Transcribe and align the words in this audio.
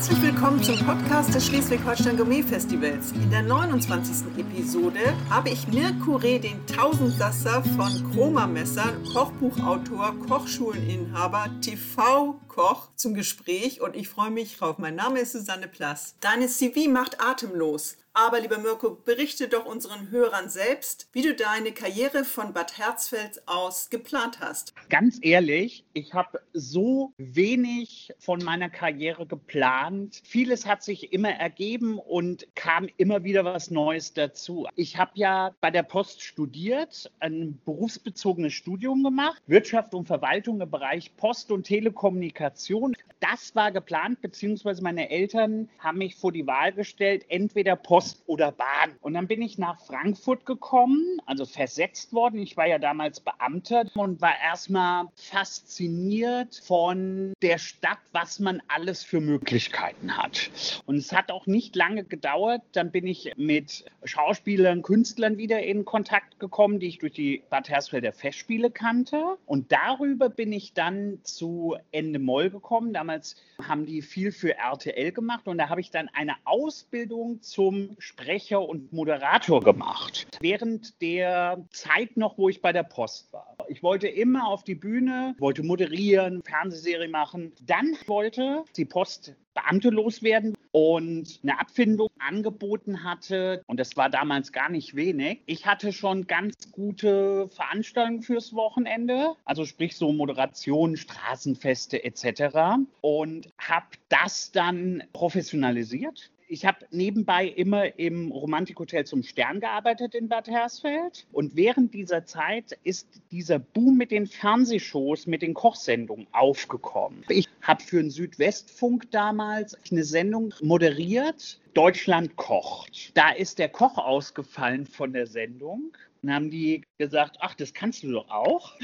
Herzlich 0.00 0.22
willkommen 0.22 0.62
zum 0.62 0.78
Podcast 0.78 1.34
des 1.34 1.46
Schleswig-Holstein 1.46 2.16
Gourmet 2.16 2.42
Festivals. 2.42 3.12
In 3.12 3.30
der 3.30 3.42
29. 3.42 4.38
Episode 4.38 4.98
habe 5.28 5.50
ich 5.50 5.68
Mirkure, 5.68 6.40
den 6.40 6.66
Tausendsasser 6.66 7.62
von 7.76 8.10
Chroma 8.10 8.46
Messer, 8.46 8.94
Kochbuchautor, 9.12 10.14
Kochschuleninhaber, 10.26 11.50
TV-Koch 11.60 12.88
zum 12.96 13.12
Gespräch 13.12 13.82
und 13.82 13.94
ich 13.94 14.08
freue 14.08 14.30
mich 14.30 14.56
drauf. 14.56 14.78
Mein 14.78 14.94
Name 14.94 15.20
ist 15.20 15.32
Susanne 15.32 15.68
Plass. 15.68 16.14
Deine 16.20 16.48
CV 16.48 16.88
macht 16.88 17.20
atemlos. 17.20 17.98
Aber 18.12 18.40
lieber 18.40 18.58
Mirko, 18.58 18.90
berichte 19.04 19.46
doch 19.46 19.66
unseren 19.66 20.10
Hörern 20.10 20.48
selbst, 20.48 21.08
wie 21.12 21.22
du 21.22 21.32
deine 21.32 21.70
Karriere 21.70 22.24
von 22.24 22.52
Bad 22.52 22.76
Herzfeld 22.76 23.40
aus 23.46 23.88
geplant 23.88 24.40
hast. 24.40 24.74
Ganz 24.88 25.20
ehrlich, 25.22 25.84
ich 25.92 26.12
habe 26.12 26.40
so 26.52 27.12
wenig 27.18 28.12
von 28.18 28.42
meiner 28.42 28.68
Karriere 28.68 29.26
geplant. 29.26 30.22
Vieles 30.24 30.66
hat 30.66 30.82
sich 30.82 31.12
immer 31.12 31.30
ergeben 31.30 32.00
und 32.00 32.48
kam 32.56 32.88
immer 32.96 33.22
wieder 33.22 33.44
was 33.44 33.70
Neues 33.70 34.12
dazu. 34.12 34.66
Ich 34.74 34.96
habe 34.96 35.12
ja 35.14 35.54
bei 35.60 35.70
der 35.70 35.84
Post 35.84 36.20
studiert, 36.22 37.12
ein 37.20 37.60
berufsbezogenes 37.64 38.52
Studium 38.52 39.04
gemacht, 39.04 39.40
Wirtschaft 39.46 39.94
und 39.94 40.06
Verwaltung 40.06 40.60
im 40.60 40.70
Bereich 40.70 41.16
Post 41.16 41.52
und 41.52 41.62
Telekommunikation. 41.62 42.96
Das 43.20 43.54
war 43.54 43.70
geplant, 43.70 44.20
beziehungsweise 44.20 44.82
meine 44.82 45.10
Eltern 45.10 45.68
haben 45.78 45.98
mich 45.98 46.16
vor 46.16 46.32
die 46.32 46.46
Wahl 46.46 46.72
gestellt, 46.72 47.24
entweder 47.28 47.76
Post 47.76 47.99
Post 48.00 48.22
oder 48.26 48.50
Bahn. 48.50 48.96
Und 49.02 49.12
dann 49.12 49.26
bin 49.26 49.42
ich 49.42 49.58
nach 49.58 49.78
Frankfurt 49.80 50.46
gekommen, 50.46 51.20
also 51.26 51.44
versetzt 51.44 52.14
worden. 52.14 52.40
Ich 52.40 52.56
war 52.56 52.66
ja 52.66 52.78
damals 52.78 53.20
Beamter 53.20 53.84
und 53.94 54.22
war 54.22 54.32
erstmal 54.42 55.08
fasziniert 55.16 56.62
von 56.64 57.34
der 57.42 57.58
Stadt, 57.58 57.98
was 58.12 58.38
man 58.38 58.62
alles 58.68 59.02
für 59.02 59.20
Möglichkeiten 59.20 60.16
hat. 60.16 60.50
Und 60.86 60.96
es 60.96 61.12
hat 61.12 61.30
auch 61.30 61.46
nicht 61.46 61.76
lange 61.76 62.04
gedauert. 62.04 62.62
Dann 62.72 62.90
bin 62.90 63.06
ich 63.06 63.32
mit 63.36 63.84
Schauspielern, 64.04 64.80
Künstlern 64.80 65.36
wieder 65.36 65.62
in 65.62 65.84
Kontakt 65.84 66.40
gekommen, 66.40 66.80
die 66.80 66.86
ich 66.86 66.98
durch 66.98 67.12
die 67.12 67.42
Bad 67.50 67.68
Hersfelder 67.68 68.12
Festspiele 68.12 68.70
kannte. 68.70 69.36
Und 69.44 69.72
darüber 69.72 70.30
bin 70.30 70.54
ich 70.54 70.72
dann 70.72 71.18
zu 71.22 71.76
Ende 71.92 72.18
Moll 72.18 72.48
gekommen. 72.48 72.94
Damals 72.94 73.36
haben 73.62 73.84
die 73.84 74.00
viel 74.00 74.32
für 74.32 74.56
RTL 74.56 75.12
gemacht 75.12 75.46
und 75.46 75.58
da 75.58 75.68
habe 75.68 75.82
ich 75.82 75.90
dann 75.90 76.08
eine 76.14 76.36
Ausbildung 76.44 77.42
zum 77.42 77.89
Sprecher 77.98 78.60
und 78.66 78.92
Moderator 78.92 79.60
gemacht. 79.60 80.26
Während 80.40 81.00
der 81.02 81.64
Zeit 81.70 82.16
noch, 82.16 82.38
wo 82.38 82.48
ich 82.48 82.60
bei 82.62 82.72
der 82.72 82.82
Post 82.82 83.32
war. 83.32 83.56
Ich 83.68 83.82
wollte 83.82 84.08
immer 84.08 84.48
auf 84.48 84.64
die 84.64 84.74
Bühne, 84.74 85.34
wollte 85.38 85.62
moderieren, 85.62 86.42
Fernsehserie 86.42 87.08
machen. 87.08 87.52
Dann 87.66 87.96
wollte 88.06 88.64
die 88.76 88.84
Post 88.84 89.34
Beamte 89.54 89.90
loswerden 89.90 90.56
und 90.72 91.40
eine 91.42 91.58
Abfindung 91.58 92.08
angeboten 92.18 93.02
hatte. 93.02 93.62
Und 93.66 93.80
das 93.80 93.96
war 93.96 94.08
damals 94.08 94.52
gar 94.52 94.70
nicht 94.70 94.94
wenig. 94.94 95.40
Ich 95.46 95.66
hatte 95.66 95.92
schon 95.92 96.26
ganz 96.26 96.70
gute 96.70 97.48
Veranstaltungen 97.48 98.22
fürs 98.22 98.54
Wochenende, 98.54 99.34
also 99.44 99.64
sprich 99.64 99.96
so 99.96 100.12
Moderation, 100.12 100.96
Straßenfeste 100.96 102.04
etc. 102.04 102.80
Und 103.00 103.48
habe 103.58 103.86
das 104.08 104.52
dann 104.52 105.02
professionalisiert 105.12 106.30
ich 106.50 106.64
habe 106.66 106.84
nebenbei 106.90 107.46
immer 107.46 107.96
im 107.98 108.32
Romantikhotel 108.32 109.06
zum 109.06 109.22
Stern 109.22 109.60
gearbeitet 109.60 110.16
in 110.16 110.28
Bad 110.28 110.48
Hersfeld. 110.48 111.24
Und 111.32 111.54
während 111.54 111.94
dieser 111.94 112.26
Zeit 112.26 112.76
ist 112.82 113.06
dieser 113.30 113.60
Boom 113.60 113.96
mit 113.96 114.10
den 114.10 114.26
Fernsehshows, 114.26 115.28
mit 115.28 115.42
den 115.42 115.54
Kochsendungen 115.54 116.26
aufgekommen. 116.32 117.24
Ich 117.28 117.48
habe 117.62 117.82
für 117.82 118.02
den 118.02 118.10
Südwestfunk 118.10 119.10
damals 119.12 119.78
eine 119.90 120.02
Sendung 120.02 120.52
moderiert. 120.60 121.60
Deutschland 121.74 122.34
kocht. 122.34 123.16
Da 123.16 123.30
ist 123.30 123.60
der 123.60 123.68
Koch 123.68 123.96
ausgefallen 123.96 124.86
von 124.86 125.12
der 125.12 125.28
Sendung. 125.28 125.92
Dann 126.22 126.34
haben 126.34 126.50
die 126.50 126.82
gesagt, 126.98 127.36
ach, 127.38 127.54
das 127.54 127.72
kannst 127.72 128.02
du 128.02 128.10
doch 128.10 128.28
auch. 128.28 128.74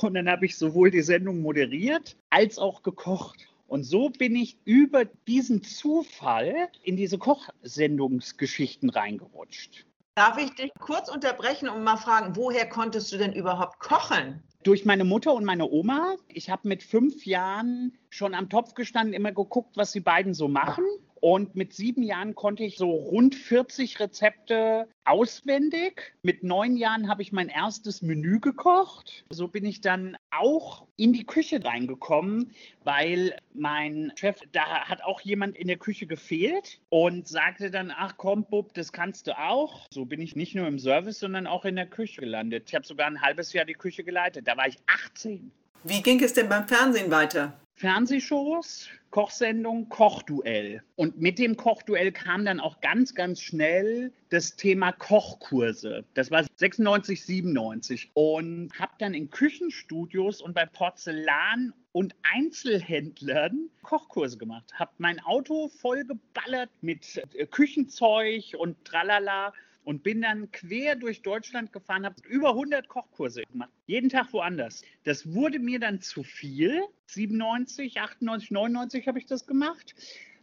Und 0.00 0.14
dann 0.14 0.30
habe 0.30 0.46
ich 0.46 0.56
sowohl 0.56 0.92
die 0.92 1.02
Sendung 1.02 1.40
moderiert 1.40 2.16
als 2.30 2.58
auch 2.58 2.84
gekocht. 2.84 3.48
Und 3.66 3.84
so 3.84 4.10
bin 4.10 4.36
ich 4.36 4.58
über 4.64 5.04
diesen 5.04 5.62
Zufall 5.62 6.68
in 6.82 6.96
diese 6.96 7.18
Kochsendungsgeschichten 7.18 8.90
reingerutscht. 8.90 9.86
Darf 10.14 10.38
ich 10.38 10.54
dich 10.54 10.72
kurz 10.80 11.10
unterbrechen 11.10 11.68
und 11.68 11.84
mal 11.84 11.96
fragen, 11.96 12.36
woher 12.36 12.66
konntest 12.68 13.12
du 13.12 13.18
denn 13.18 13.32
überhaupt 13.32 13.80
kochen? 13.80 14.42
Durch 14.62 14.84
meine 14.84 15.04
Mutter 15.04 15.34
und 15.34 15.44
meine 15.44 15.68
Oma. 15.68 16.16
Ich 16.28 16.48
habe 16.48 16.68
mit 16.68 16.82
fünf 16.82 17.26
Jahren 17.26 17.92
schon 18.08 18.34
am 18.34 18.48
Topf 18.48 18.74
gestanden, 18.74 19.12
immer 19.12 19.32
geguckt, 19.32 19.76
was 19.76 19.92
die 19.92 20.00
beiden 20.00 20.32
so 20.32 20.48
machen. 20.48 20.84
Und 21.26 21.56
mit 21.56 21.72
sieben 21.72 22.04
Jahren 22.04 22.36
konnte 22.36 22.62
ich 22.62 22.76
so 22.76 22.88
rund 22.88 23.34
40 23.34 23.98
Rezepte 23.98 24.86
auswendig. 25.04 26.14
Mit 26.22 26.44
neun 26.44 26.76
Jahren 26.76 27.08
habe 27.08 27.20
ich 27.20 27.32
mein 27.32 27.48
erstes 27.48 28.00
Menü 28.00 28.38
gekocht. 28.38 29.24
So 29.30 29.48
bin 29.48 29.64
ich 29.64 29.80
dann 29.80 30.16
auch 30.30 30.86
in 30.94 31.12
die 31.12 31.26
Küche 31.26 31.64
reingekommen, 31.64 32.52
weil 32.84 33.36
mein 33.54 34.12
Chef, 34.14 34.38
da 34.52 34.88
hat 34.88 35.02
auch 35.02 35.20
jemand 35.20 35.56
in 35.56 35.66
der 35.66 35.78
Küche 35.78 36.06
gefehlt 36.06 36.80
und 36.90 37.26
sagte 37.26 37.72
dann, 37.72 37.90
ach 37.90 38.14
komm, 38.18 38.44
Bub, 38.44 38.72
das 38.74 38.92
kannst 38.92 39.26
du 39.26 39.36
auch. 39.36 39.88
So 39.92 40.04
bin 40.04 40.20
ich 40.20 40.36
nicht 40.36 40.54
nur 40.54 40.68
im 40.68 40.78
Service, 40.78 41.18
sondern 41.18 41.48
auch 41.48 41.64
in 41.64 41.74
der 41.74 41.88
Küche 41.88 42.20
gelandet. 42.20 42.68
Ich 42.68 42.74
habe 42.76 42.86
sogar 42.86 43.08
ein 43.08 43.20
halbes 43.20 43.52
Jahr 43.52 43.64
die 43.64 43.72
Küche 43.72 44.04
geleitet. 44.04 44.46
Da 44.46 44.56
war 44.56 44.68
ich 44.68 44.76
18. 44.86 45.50
Wie 45.88 46.02
ging 46.02 46.20
es 46.20 46.32
denn 46.32 46.48
beim 46.48 46.66
Fernsehen 46.66 47.12
weiter? 47.12 47.60
Fernsehshows, 47.76 48.88
Kochsendung, 49.10 49.88
Kochduell. 49.88 50.82
Und 50.96 51.20
mit 51.20 51.38
dem 51.38 51.56
Kochduell 51.56 52.10
kam 52.10 52.44
dann 52.44 52.58
auch 52.58 52.80
ganz, 52.80 53.14
ganz 53.14 53.40
schnell 53.40 54.12
das 54.30 54.56
Thema 54.56 54.90
Kochkurse. 54.90 56.04
Das 56.14 56.32
war 56.32 56.44
96, 56.56 57.24
97. 57.24 58.10
Und 58.14 58.72
habe 58.76 58.94
dann 58.98 59.14
in 59.14 59.30
Küchenstudios 59.30 60.40
und 60.40 60.54
bei 60.54 60.66
Porzellan 60.66 61.72
und 61.92 62.16
Einzelhändlern 62.34 63.70
Kochkurse 63.84 64.38
gemacht. 64.38 64.64
Habe 64.74 64.90
mein 64.98 65.20
Auto 65.20 65.68
vollgeballert 65.68 66.70
mit 66.80 67.22
äh, 67.34 67.46
Küchenzeug 67.46 68.56
und 68.58 68.84
tralala 68.84 69.52
und 69.86 70.02
bin 70.02 70.20
dann 70.20 70.50
quer 70.50 70.96
durch 70.96 71.22
Deutschland 71.22 71.72
gefahren, 71.72 72.04
habe 72.04 72.16
über 72.28 72.50
100 72.50 72.88
Kochkurse 72.88 73.42
gemacht, 73.44 73.70
jeden 73.86 74.10
Tag 74.10 74.32
woanders. 74.32 74.82
Das 75.04 75.32
wurde 75.32 75.60
mir 75.60 75.78
dann 75.78 76.00
zu 76.00 76.24
viel. 76.24 76.82
97, 77.06 78.00
98, 78.00 78.50
99 78.50 79.06
habe 79.06 79.20
ich 79.20 79.26
das 79.26 79.46
gemacht. 79.46 79.94